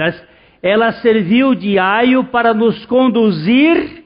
ela 0.65 0.93
serviu 0.93 1.55
de 1.55 1.79
aio 1.79 2.25
para 2.25 2.55
nos 2.55 2.87
conduzir. 2.87 4.04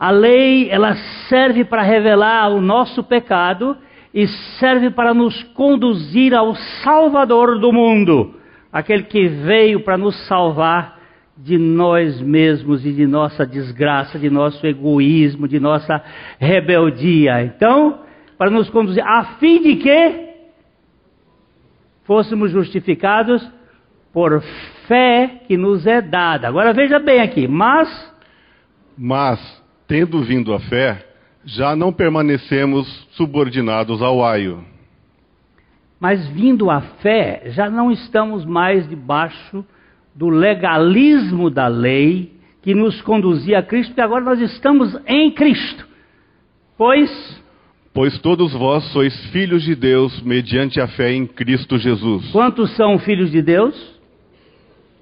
A 0.00 0.10
lei, 0.10 0.70
ela 0.70 0.96
serve 1.28 1.62
para 1.62 1.82
revelar 1.82 2.48
o 2.48 2.58
nosso 2.58 3.04
pecado 3.04 3.76
e 4.14 4.26
serve 4.58 4.90
para 4.90 5.12
nos 5.12 5.42
conduzir 5.52 6.34
ao 6.34 6.54
Salvador 6.82 7.60
do 7.60 7.70
mundo, 7.70 8.34
aquele 8.72 9.02
que 9.02 9.28
veio 9.28 9.80
para 9.80 9.98
nos 9.98 10.16
salvar 10.26 10.98
de 11.36 11.58
nós 11.58 12.18
mesmos 12.18 12.84
e 12.86 12.92
de 12.92 13.06
nossa 13.06 13.44
desgraça, 13.44 14.18
de 14.18 14.30
nosso 14.30 14.66
egoísmo, 14.66 15.46
de 15.46 15.60
nossa 15.60 16.02
rebeldia. 16.38 17.42
Então, 17.44 18.00
para 18.38 18.48
nos 18.48 18.70
conduzir, 18.70 19.06
a 19.06 19.36
fim 19.38 19.62
de 19.62 19.76
que 19.76 20.30
fôssemos 22.04 22.50
justificados 22.50 23.46
por 24.14 24.42
fé 24.88 25.42
que 25.46 25.58
nos 25.58 25.86
é 25.86 26.00
dada. 26.00 26.48
Agora 26.48 26.72
veja 26.72 26.98
bem 26.98 27.20
aqui, 27.20 27.46
mas. 27.46 28.10
Mas, 28.96 29.59
tendo 29.90 30.22
vindo 30.22 30.54
a 30.54 30.60
fé, 30.60 31.04
já 31.44 31.74
não 31.74 31.92
permanecemos 31.92 32.86
subordinados 33.10 34.00
ao 34.00 34.24
aio. 34.24 34.64
Mas 35.98 36.28
vindo 36.28 36.70
a 36.70 36.80
fé, 36.80 37.42
já 37.46 37.68
não 37.68 37.90
estamos 37.90 38.44
mais 38.44 38.88
debaixo 38.88 39.64
do 40.14 40.28
legalismo 40.28 41.50
da 41.50 41.66
lei 41.66 42.38
que 42.62 42.72
nos 42.72 43.02
conduzia 43.02 43.58
a 43.58 43.62
Cristo, 43.64 43.88
porque 43.88 44.00
agora 44.00 44.24
nós 44.24 44.40
estamos 44.40 44.96
em 45.08 45.32
Cristo. 45.32 45.84
Pois. 46.78 47.42
Pois 47.92 48.16
todos 48.20 48.52
vós 48.52 48.84
sois 48.92 49.12
filhos 49.32 49.64
de 49.64 49.74
Deus 49.74 50.22
mediante 50.22 50.80
a 50.80 50.86
fé 50.86 51.12
em 51.12 51.26
Cristo 51.26 51.76
Jesus. 51.76 52.30
Quantos 52.30 52.76
são 52.76 52.96
filhos 53.00 53.32
de 53.32 53.42
Deus? 53.42 53.74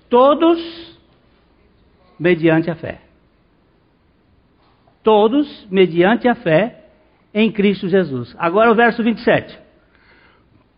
Todos 0.08 0.96
mediante 2.18 2.70
a 2.70 2.74
fé. 2.74 3.07
Todos 5.08 5.66
mediante 5.70 6.28
a 6.28 6.34
fé 6.34 6.84
em 7.32 7.50
Cristo 7.50 7.88
Jesus. 7.88 8.36
Agora 8.38 8.70
o 8.70 8.74
verso 8.74 9.02
27. 9.02 9.58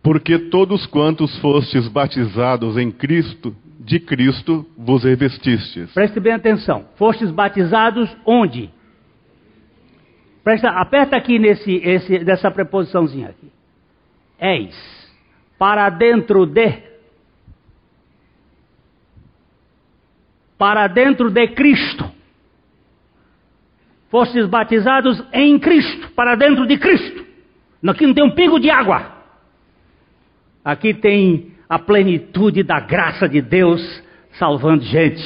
Porque 0.01 0.39
todos 0.39 0.85
quantos 0.85 1.37
fostes 1.39 1.89
batizados 1.89 2.77
em 2.77 2.89
Cristo, 2.89 3.53
de 3.77 3.99
Cristo 3.99 4.65
vos 4.77 5.03
revestistes. 5.03 5.93
Preste 5.93 6.17
bem 6.21 6.31
atenção. 6.31 6.85
Fostes 6.95 7.29
batizados 7.29 8.09
onde? 8.25 8.69
Presta, 10.45 10.69
aperta 10.69 11.17
aqui 11.17 11.37
nesse, 11.37 11.69
esse, 11.83 12.19
nessa 12.19 12.49
preposiçãozinha 12.49 13.27
aqui. 13.27 13.51
Eis. 14.39 15.11
Para 15.59 15.89
dentro 15.89 16.45
de. 16.45 16.81
Para 20.57 20.87
dentro 20.87 21.29
de 21.29 21.49
Cristo. 21.49 22.10
Fostes 24.11 24.45
batizados 24.45 25.23
em 25.31 25.57
Cristo. 25.57 26.11
Para 26.11 26.35
dentro 26.35 26.67
de 26.67 26.77
Cristo. 26.77 27.25
Aqui 27.87 28.05
não 28.05 28.13
tem 28.13 28.23
um 28.23 28.35
pingo 28.35 28.59
de 28.59 28.69
água. 28.69 29.11
Aqui 30.63 30.93
tem 30.93 31.53
a 31.67 31.79
plenitude 31.79 32.61
da 32.61 32.79
graça 32.79 33.27
de 33.27 33.41
Deus 33.41 33.81
salvando 34.33 34.83
gente. 34.83 35.23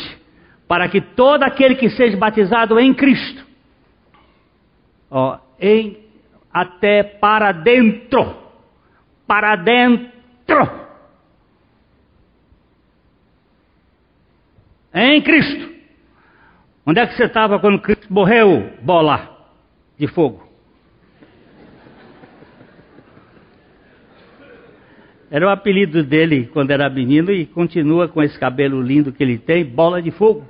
Para 0.67 0.87
que 0.87 1.01
todo 1.01 1.43
aquele 1.43 1.75
que 1.75 1.89
seja 1.89 2.15
batizado 2.15 2.79
em 2.79 2.93
Cristo, 2.93 3.43
ó, 5.09 5.39
em, 5.59 5.97
até 6.53 7.03
para 7.03 7.51
dentro, 7.51 8.35
para 9.27 9.55
dentro, 9.55 10.85
em 14.93 15.21
Cristo. 15.21 15.74
Onde 16.85 16.99
é 16.99 17.07
que 17.07 17.15
você 17.15 17.25
estava 17.25 17.59
quando 17.59 17.81
Cristo 17.81 18.13
morreu, 18.13 18.71
bola 18.81 19.49
de 19.97 20.07
fogo? 20.07 20.45
Era 25.31 25.47
o 25.47 25.49
apelido 25.49 26.03
dele 26.03 26.47
quando 26.53 26.69
era 26.69 26.87
menino 26.89 27.31
e 27.31 27.45
continua 27.47 28.07
com 28.07 28.21
esse 28.21 28.39
cabelo 28.39 28.81
lindo 28.81 29.11
que 29.11 29.23
ele 29.23 29.39
tem, 29.39 29.65
bola 29.65 30.01
de 30.01 30.11
fogo. 30.11 30.47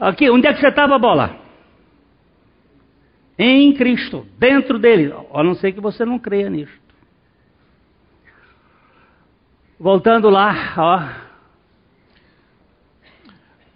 Aqui, 0.00 0.30
onde 0.30 0.46
é 0.46 0.54
que 0.54 0.60
você 0.60 0.68
estava, 0.68 0.98
bola? 0.98 1.36
Em 3.38 3.72
Cristo, 3.74 4.26
dentro 4.38 4.78
dele. 4.78 5.12
A 5.32 5.42
não 5.44 5.54
ser 5.54 5.72
que 5.72 5.80
você 5.80 6.04
não 6.04 6.18
creia 6.18 6.48
nisto. 6.48 6.88
Voltando 9.78 10.30
lá, 10.30 10.74
ó. 10.76 11.28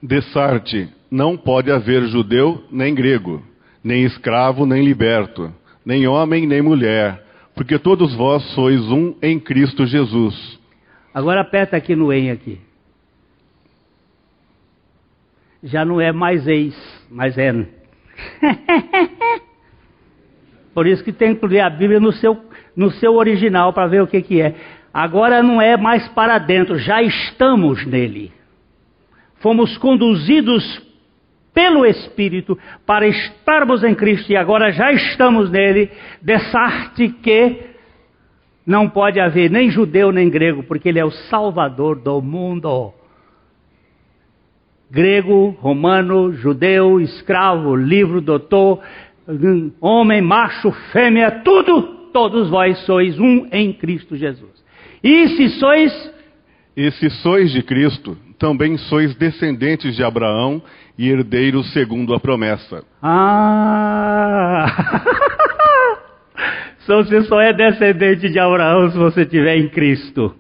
Dessarte, 0.03 0.89
não 1.13 1.37
pode 1.37 1.71
haver 1.71 2.03
judeu 2.09 2.65
nem 2.73 2.93
grego, 2.93 3.41
nem 3.85 4.03
escravo 4.05 4.67
nem 4.67 4.85
liberto, 4.85 5.55
nem 5.85 6.09
homem 6.09 6.47
nem 6.47 6.61
mulher 6.61 7.23
porque 7.55 7.79
todos 7.79 8.15
vós 8.15 8.43
sois 8.55 8.81
um 8.91 9.15
em 9.23 9.39
Cristo 9.39 9.87
Jesus. 9.87 10.59
Agora 11.13 11.43
aperta 11.43 11.77
aqui 11.77 11.95
no 11.95 12.13
em 12.13 12.31
aqui. 12.31 12.59
Já 15.63 15.85
não 15.85 16.01
é 16.01 16.11
mais 16.11 16.47
ex, 16.47 16.75
mas 17.11 17.37
é. 17.39 17.53
Por 20.75 20.87
isso 20.87 21.05
que 21.05 21.13
tem 21.13 21.35
que 21.35 21.47
ler 21.47 21.61
a 21.61 21.69
Bíblia 21.71 22.01
no 22.01 22.13
seu, 22.13 22.43
no 22.75 22.91
seu 22.93 23.15
original 23.15 23.73
para 23.73 23.87
ver 23.87 24.03
o 24.03 24.07
que, 24.07 24.23
que 24.23 24.41
é. 24.41 24.55
Agora 24.93 25.43
não 25.43 25.61
é 25.61 25.77
mais 25.77 26.09
para 26.09 26.39
dentro, 26.39 26.79
já 26.79 27.03
estamos 27.03 27.85
nele. 27.87 28.33
Fomos 29.41 29.77
conduzidos 29.79 30.65
pelo 31.55 31.85
Espírito 31.85 32.59
para 32.87 33.07
estarmos 33.07 33.85
em 33.85 33.95
Cristo 33.95 34.31
e 34.33 34.37
agora 34.37 34.73
já 34.73 34.93
estamos 34.93 35.51
nele, 35.51 35.91
dessa 36.21 36.59
arte 36.59 37.09
que 37.23 37.73
não 38.67 38.89
pode 38.89 39.21
haver 39.21 39.51
nem 39.51 39.71
judeu 39.71 40.13
nem 40.13 40.31
grego, 40.31 40.63
porque 40.63 40.89
ele 40.89 40.99
é 40.99 41.05
o 41.05 41.11
Salvador 41.11 42.01
do 42.01 42.21
mundo. 42.23 42.93
Grego, 44.91 45.57
romano, 45.61 46.33
judeu, 46.33 47.01
escravo, 47.01 47.75
livre, 47.75 48.21
doutor, 48.21 48.81
homem, 49.81 50.21
macho, 50.21 50.71
fêmea, 50.93 51.43
tudo, 51.43 51.83
todos 52.13 52.51
vós 52.51 52.79
sois 52.85 53.19
um 53.19 53.49
em 53.51 53.73
Cristo 53.73 54.17
Jesus. 54.17 54.63
E 55.03 55.29
se 55.29 55.49
sois. 55.59 56.13
E 56.77 56.91
se 56.93 57.11
sois 57.11 57.51
de 57.51 57.63
Cristo, 57.63 58.17
também 58.39 58.77
sois 58.77 59.15
descendentes 59.17 59.97
de 59.97 60.05
Abraão 60.05 60.63
e 60.97 61.09
herdeiros 61.09 61.73
segundo 61.73 62.15
a 62.15 62.21
promessa. 62.21 62.85
Ah! 63.03 64.67
Só 66.87 67.03
você 67.03 67.23
só 67.23 67.41
é 67.41 67.53
descendente 67.53 68.29
de 68.29 68.39
Abraão 68.41 68.91
se 68.91 68.99
você 68.99 69.23
estiver 69.23 69.57
em 69.57 69.69
Cristo. 69.69 70.35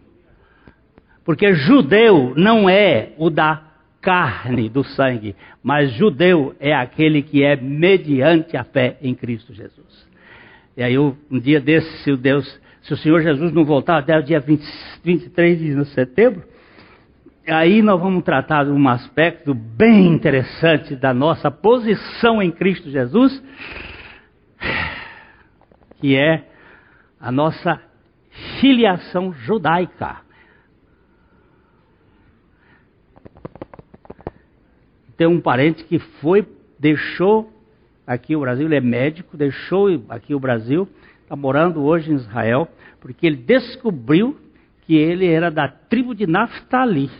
Porque 1.24 1.54
judeu 1.54 2.32
não 2.36 2.68
é 2.68 3.12
o 3.16 3.30
da 3.30 3.62
carne, 4.00 4.68
do 4.68 4.82
sangue, 4.82 5.36
mas 5.62 5.92
judeu 5.92 6.54
é 6.58 6.74
aquele 6.74 7.22
que 7.22 7.44
é 7.44 7.54
mediante 7.54 8.56
a 8.56 8.64
fé 8.64 8.96
em 9.00 9.14
Cristo 9.14 9.54
Jesus. 9.54 10.10
E 10.76 10.82
aí, 10.82 10.98
um 10.98 11.38
dia 11.38 11.60
desse, 11.60 11.88
se 12.02 12.10
o 12.10 12.16
Deus, 12.16 12.60
se 12.82 12.92
o 12.92 12.96
Senhor 12.96 13.22
Jesus 13.22 13.52
não 13.52 13.64
voltar 13.64 13.98
até 13.98 14.18
o 14.18 14.22
dia 14.22 14.40
20, 14.40 14.64
23 15.04 15.58
de 15.58 15.84
setembro, 15.90 16.42
aí 17.46 17.82
nós 17.82 18.00
vamos 18.00 18.22
tratar 18.22 18.64
de 18.64 18.70
um 18.70 18.88
aspecto 18.88 19.54
bem 19.54 20.06
interessante 20.06 20.94
da 20.94 21.12
nossa 21.12 21.50
posição 21.50 22.42
em 22.42 22.50
Cristo 22.50 22.90
Jesus, 22.90 23.42
que 25.96 26.16
é 26.16 26.48
a 27.20 27.32
nossa 27.32 27.80
filiação 28.60 29.32
judaica. 29.32 30.20
Tem 35.16 35.26
um 35.26 35.40
parente 35.40 35.84
que 35.84 35.98
foi, 35.98 36.46
deixou 36.78 37.52
aqui 38.06 38.34
o 38.34 38.40
Brasil, 38.40 38.66
ele 38.66 38.76
é 38.76 38.80
médico, 38.80 39.36
deixou 39.36 39.88
aqui 40.08 40.34
o 40.34 40.40
Brasil, 40.40 40.88
está 41.22 41.36
morando 41.36 41.82
hoje 41.82 42.10
em 42.10 42.14
Israel, 42.14 42.68
porque 43.00 43.26
ele 43.26 43.36
descobriu 43.36 44.38
que 44.82 44.96
ele 44.96 45.26
era 45.26 45.50
da 45.50 45.68
tribo 45.68 46.14
de 46.14 46.26
Naftali. 46.26 47.10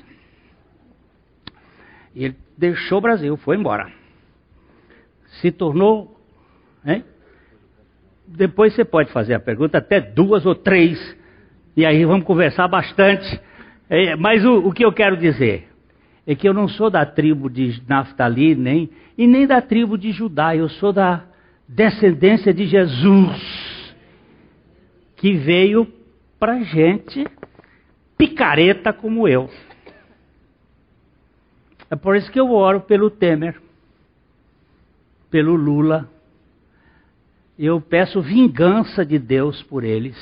E 2.15 2.25
ele 2.27 2.37
deixou 2.57 2.99
o 2.99 3.01
Brasil, 3.01 3.37
foi 3.39 3.57
embora. 3.57 3.91
Se 5.41 5.51
tornou. 5.51 6.17
Hein? 6.85 7.05
Depois 8.27 8.75
você 8.75 8.85
pode 8.85 9.13
fazer 9.13 9.35
a 9.35 9.41
pergunta, 9.41 9.79
até 9.79 10.01
duas 10.01 10.47
ou 10.47 10.55
três, 10.55 10.99
e 11.77 11.85
aí 11.85 12.05
vamos 12.05 12.25
conversar 12.25 12.69
bastante. 12.69 13.41
É, 13.89 14.17
mas 14.17 14.45
o, 14.45 14.69
o 14.69 14.73
que 14.73 14.85
eu 14.85 14.93
quero 14.93 15.17
dizer 15.17 15.69
é 16.27 16.35
que 16.35 16.49
eu 16.49 16.55
não 16.55 16.69
sou 16.69 16.89
da 16.89 17.05
tribo 17.05 17.51
de 17.51 17.83
Naftali, 17.89 18.55
nem, 18.55 18.91
e 19.19 19.27
nem 19.27 19.47
da 19.47 19.61
tribo 19.61 19.99
de 19.99 20.13
Judá, 20.13 20.57
eu 20.57 20.69
sou 20.69 20.93
da 20.93 21.25
descendência 21.69 22.53
de 22.53 22.67
Jesus, 22.67 23.95
que 25.17 25.35
veio 25.35 25.87
para 26.39 26.63
gente 26.63 27.27
picareta 28.17 28.93
como 28.93 29.27
eu. 29.27 29.51
É 31.93 31.95
por 31.95 32.17
isso 32.17 32.33
que 32.33 32.41
eu 32.41 32.51
oro 32.51 32.81
pelo 32.81 33.11
Temer, 33.11 33.55
pelo 35.31 35.55
Lula. 35.55 36.09
Eu 37.59 37.83
peço 37.83 38.23
vingança 38.23 39.05
de 39.05 39.19
Deus 39.19 39.63
por 39.65 39.85
eles, 39.85 40.17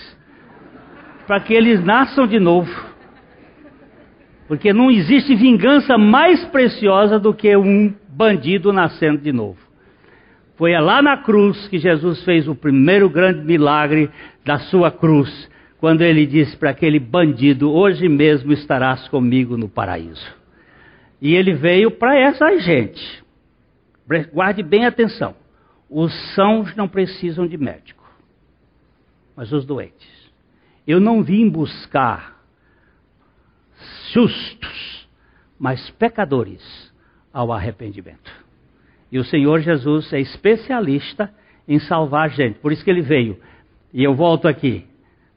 para 1.29 1.39
que 1.39 1.55
eles 1.55 1.81
nasçam 1.85 2.27
de 2.27 2.41
novo. 2.41 2.69
Porque 4.49 4.73
não 4.73 4.91
existe 4.91 5.33
vingança 5.37 5.97
mais 5.97 6.45
preciosa 6.47 7.21
do 7.21 7.33
que 7.33 7.57
um 7.57 7.95
bandido 8.09 8.73
nascendo 8.73 9.19
de 9.19 9.31
novo. 9.31 9.61
Foi 10.57 10.77
lá 10.77 11.01
na 11.01 11.19
cruz 11.19 11.69
que 11.69 11.79
Jesus 11.79 12.25
fez 12.25 12.49
o 12.49 12.57
primeiro 12.57 13.09
grande 13.09 13.45
milagre 13.45 14.11
da 14.45 14.59
sua 14.59 14.91
cruz, 14.91 15.49
quando 15.79 16.03
ele 16.03 16.27
disse 16.27 16.57
para 16.57 16.71
aquele 16.71 16.99
bandido: 16.99 17.71
Hoje 17.71 18.09
mesmo 18.09 18.53
estarás 18.53 19.07
comigo 19.07 19.57
no 19.57 19.69
paraíso. 19.69 20.40
E 21.21 21.35
ele 21.35 21.53
veio 21.55 21.91
para 21.91 22.19
essa 22.19 22.59
gente. 22.59 23.23
Guarde 24.33 24.63
bem 24.63 24.87
atenção. 24.87 25.35
Os 25.89 26.13
sãos 26.35 26.75
não 26.77 26.89
precisam 26.89 27.47
de 27.47 27.59
médico, 27.59 28.05
mas 29.37 29.53
os 29.53 29.65
doentes. 29.65 30.09
Eu 30.87 31.01
não 31.01 31.23
vim 31.23 31.49
buscar 31.49 32.41
justos, 34.13 35.09
mas 35.59 35.91
pecadores 35.91 36.93
ao 37.33 37.53
arrependimento. 37.53 38.31
E 39.13 39.19
o 39.19 39.25
Senhor 39.25 39.61
Jesus 39.61 40.13
é 40.13 40.21
especialista 40.21 41.33
em 41.67 41.79
salvar 41.79 42.31
gente. 42.31 42.59
Por 42.59 42.73
isso 42.73 42.85
que 42.85 42.91
ele 42.91 43.03
veio. 43.03 43.41
E 43.93 44.03
eu 44.03 44.15
volto 44.15 44.47
aqui. 44.47 44.87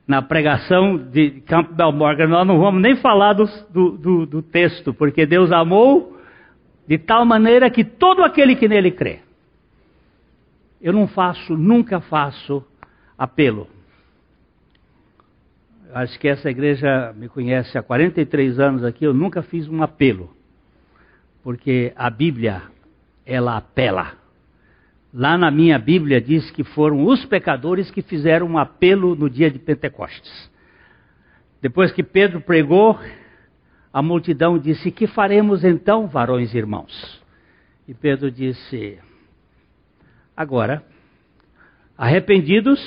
Na 0.06 0.22
pregação 0.22 0.98
de 0.98 1.42
Campbell 1.42 1.92
Morgan, 1.94 2.28
nós 2.28 2.46
não 2.46 2.60
vamos 2.60 2.82
nem 2.82 2.96
falar 2.98 3.34
do, 3.34 3.46
do, 3.72 4.26
do 4.26 4.42
texto, 4.42 4.94
porque 4.94 5.26
Deus 5.26 5.52
amou 5.52 6.20
de 6.86 6.98
tal 6.98 7.26
maneira 7.26 7.70
que 7.70 7.84
todo 7.84 8.24
aquele 8.24 8.56
que 8.56 8.68
nele 8.68 8.92
crê. 8.92 9.20
Eu 10.82 10.92
não 10.92 11.08
faço, 11.08 11.56
nunca 11.56 12.02
faço 12.02 12.66
apelo. 13.18 13.68
Acho 15.94 16.20
que 16.20 16.28
essa 16.28 16.50
igreja 16.50 17.14
me 17.16 17.30
conhece 17.30 17.78
há 17.78 17.84
43 17.84 18.60
anos 18.60 18.84
aqui, 18.84 19.06
eu 19.06 19.14
nunca 19.14 19.42
fiz 19.42 19.70
um 19.70 19.82
apelo. 19.82 20.30
Porque 21.42 21.94
a 21.96 22.10
Bíblia 22.10 22.64
ela 23.26 23.56
apela. 23.56 24.23
Lá 25.14 25.38
na 25.38 25.52
minha 25.52 25.78
Bíblia 25.78 26.20
diz 26.20 26.50
que 26.50 26.64
foram 26.64 27.06
os 27.06 27.24
pecadores 27.26 27.92
que 27.92 28.02
fizeram 28.02 28.48
um 28.48 28.58
apelo 28.58 29.16
no 29.16 29.30
dia 29.30 29.52
de 29.52 29.60
Pentecostes. 29.60 30.52
Depois 31.62 31.92
que 31.92 32.02
Pedro 32.02 32.42
pregou, 32.42 33.00
a 33.94 34.02
multidão 34.02 34.58
disse: 34.58 34.92
Que 34.92 35.06
faremos 35.06 35.64
então, 35.64 36.08
varões 36.08 36.52
e 36.52 36.58
irmãos? 36.58 37.22
E 37.88 37.94
Pedro 37.94 38.32
disse: 38.32 38.98
Agora, 40.36 40.84
arrependidos, 41.96 42.82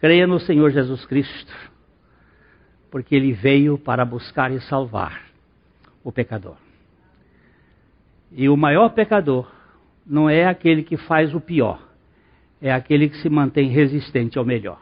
creia 0.00 0.26
no 0.26 0.40
Senhor 0.40 0.70
Jesus 0.70 1.04
Cristo, 1.04 1.52
porque 2.90 3.14
ele 3.14 3.32
veio 3.32 3.76
para 3.76 4.02
buscar 4.02 4.50
e 4.50 4.60
salvar 4.62 5.26
o 6.02 6.10
pecador. 6.10 6.56
E 8.32 8.48
o 8.48 8.56
maior 8.56 8.88
pecador 8.88 9.55
não 10.06 10.30
é 10.30 10.46
aquele 10.46 10.82
que 10.82 10.96
faz 10.96 11.34
o 11.34 11.40
pior, 11.40 11.82
é 12.60 12.72
aquele 12.72 13.08
que 13.08 13.16
se 13.18 13.28
mantém 13.28 13.68
resistente 13.68 14.38
ao 14.38 14.44
melhor. 14.44 14.80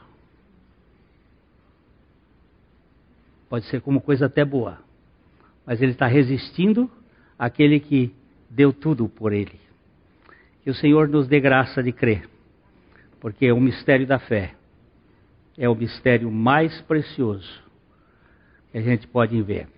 Pode 3.48 3.64
ser 3.66 3.80
como 3.80 4.00
coisa 4.00 4.26
até 4.26 4.44
boa, 4.44 4.78
mas 5.64 5.80
ele 5.80 5.92
está 5.92 6.06
resistindo 6.06 6.90
àquele 7.38 7.80
que 7.80 8.12
deu 8.50 8.72
tudo 8.72 9.08
por 9.08 9.32
ele. 9.32 9.58
Que 10.62 10.70
o 10.70 10.74
Senhor 10.74 11.08
nos 11.08 11.26
dê 11.26 11.40
graça 11.40 11.82
de 11.82 11.92
crer, 11.92 12.28
porque 13.20 13.50
o 13.50 13.60
mistério 13.60 14.06
da 14.06 14.18
fé 14.18 14.54
é 15.56 15.68
o 15.68 15.74
mistério 15.74 16.30
mais 16.30 16.80
precioso 16.82 17.62
que 18.72 18.78
a 18.78 18.82
gente 18.82 19.06
pode 19.06 19.40
ver. 19.40 19.68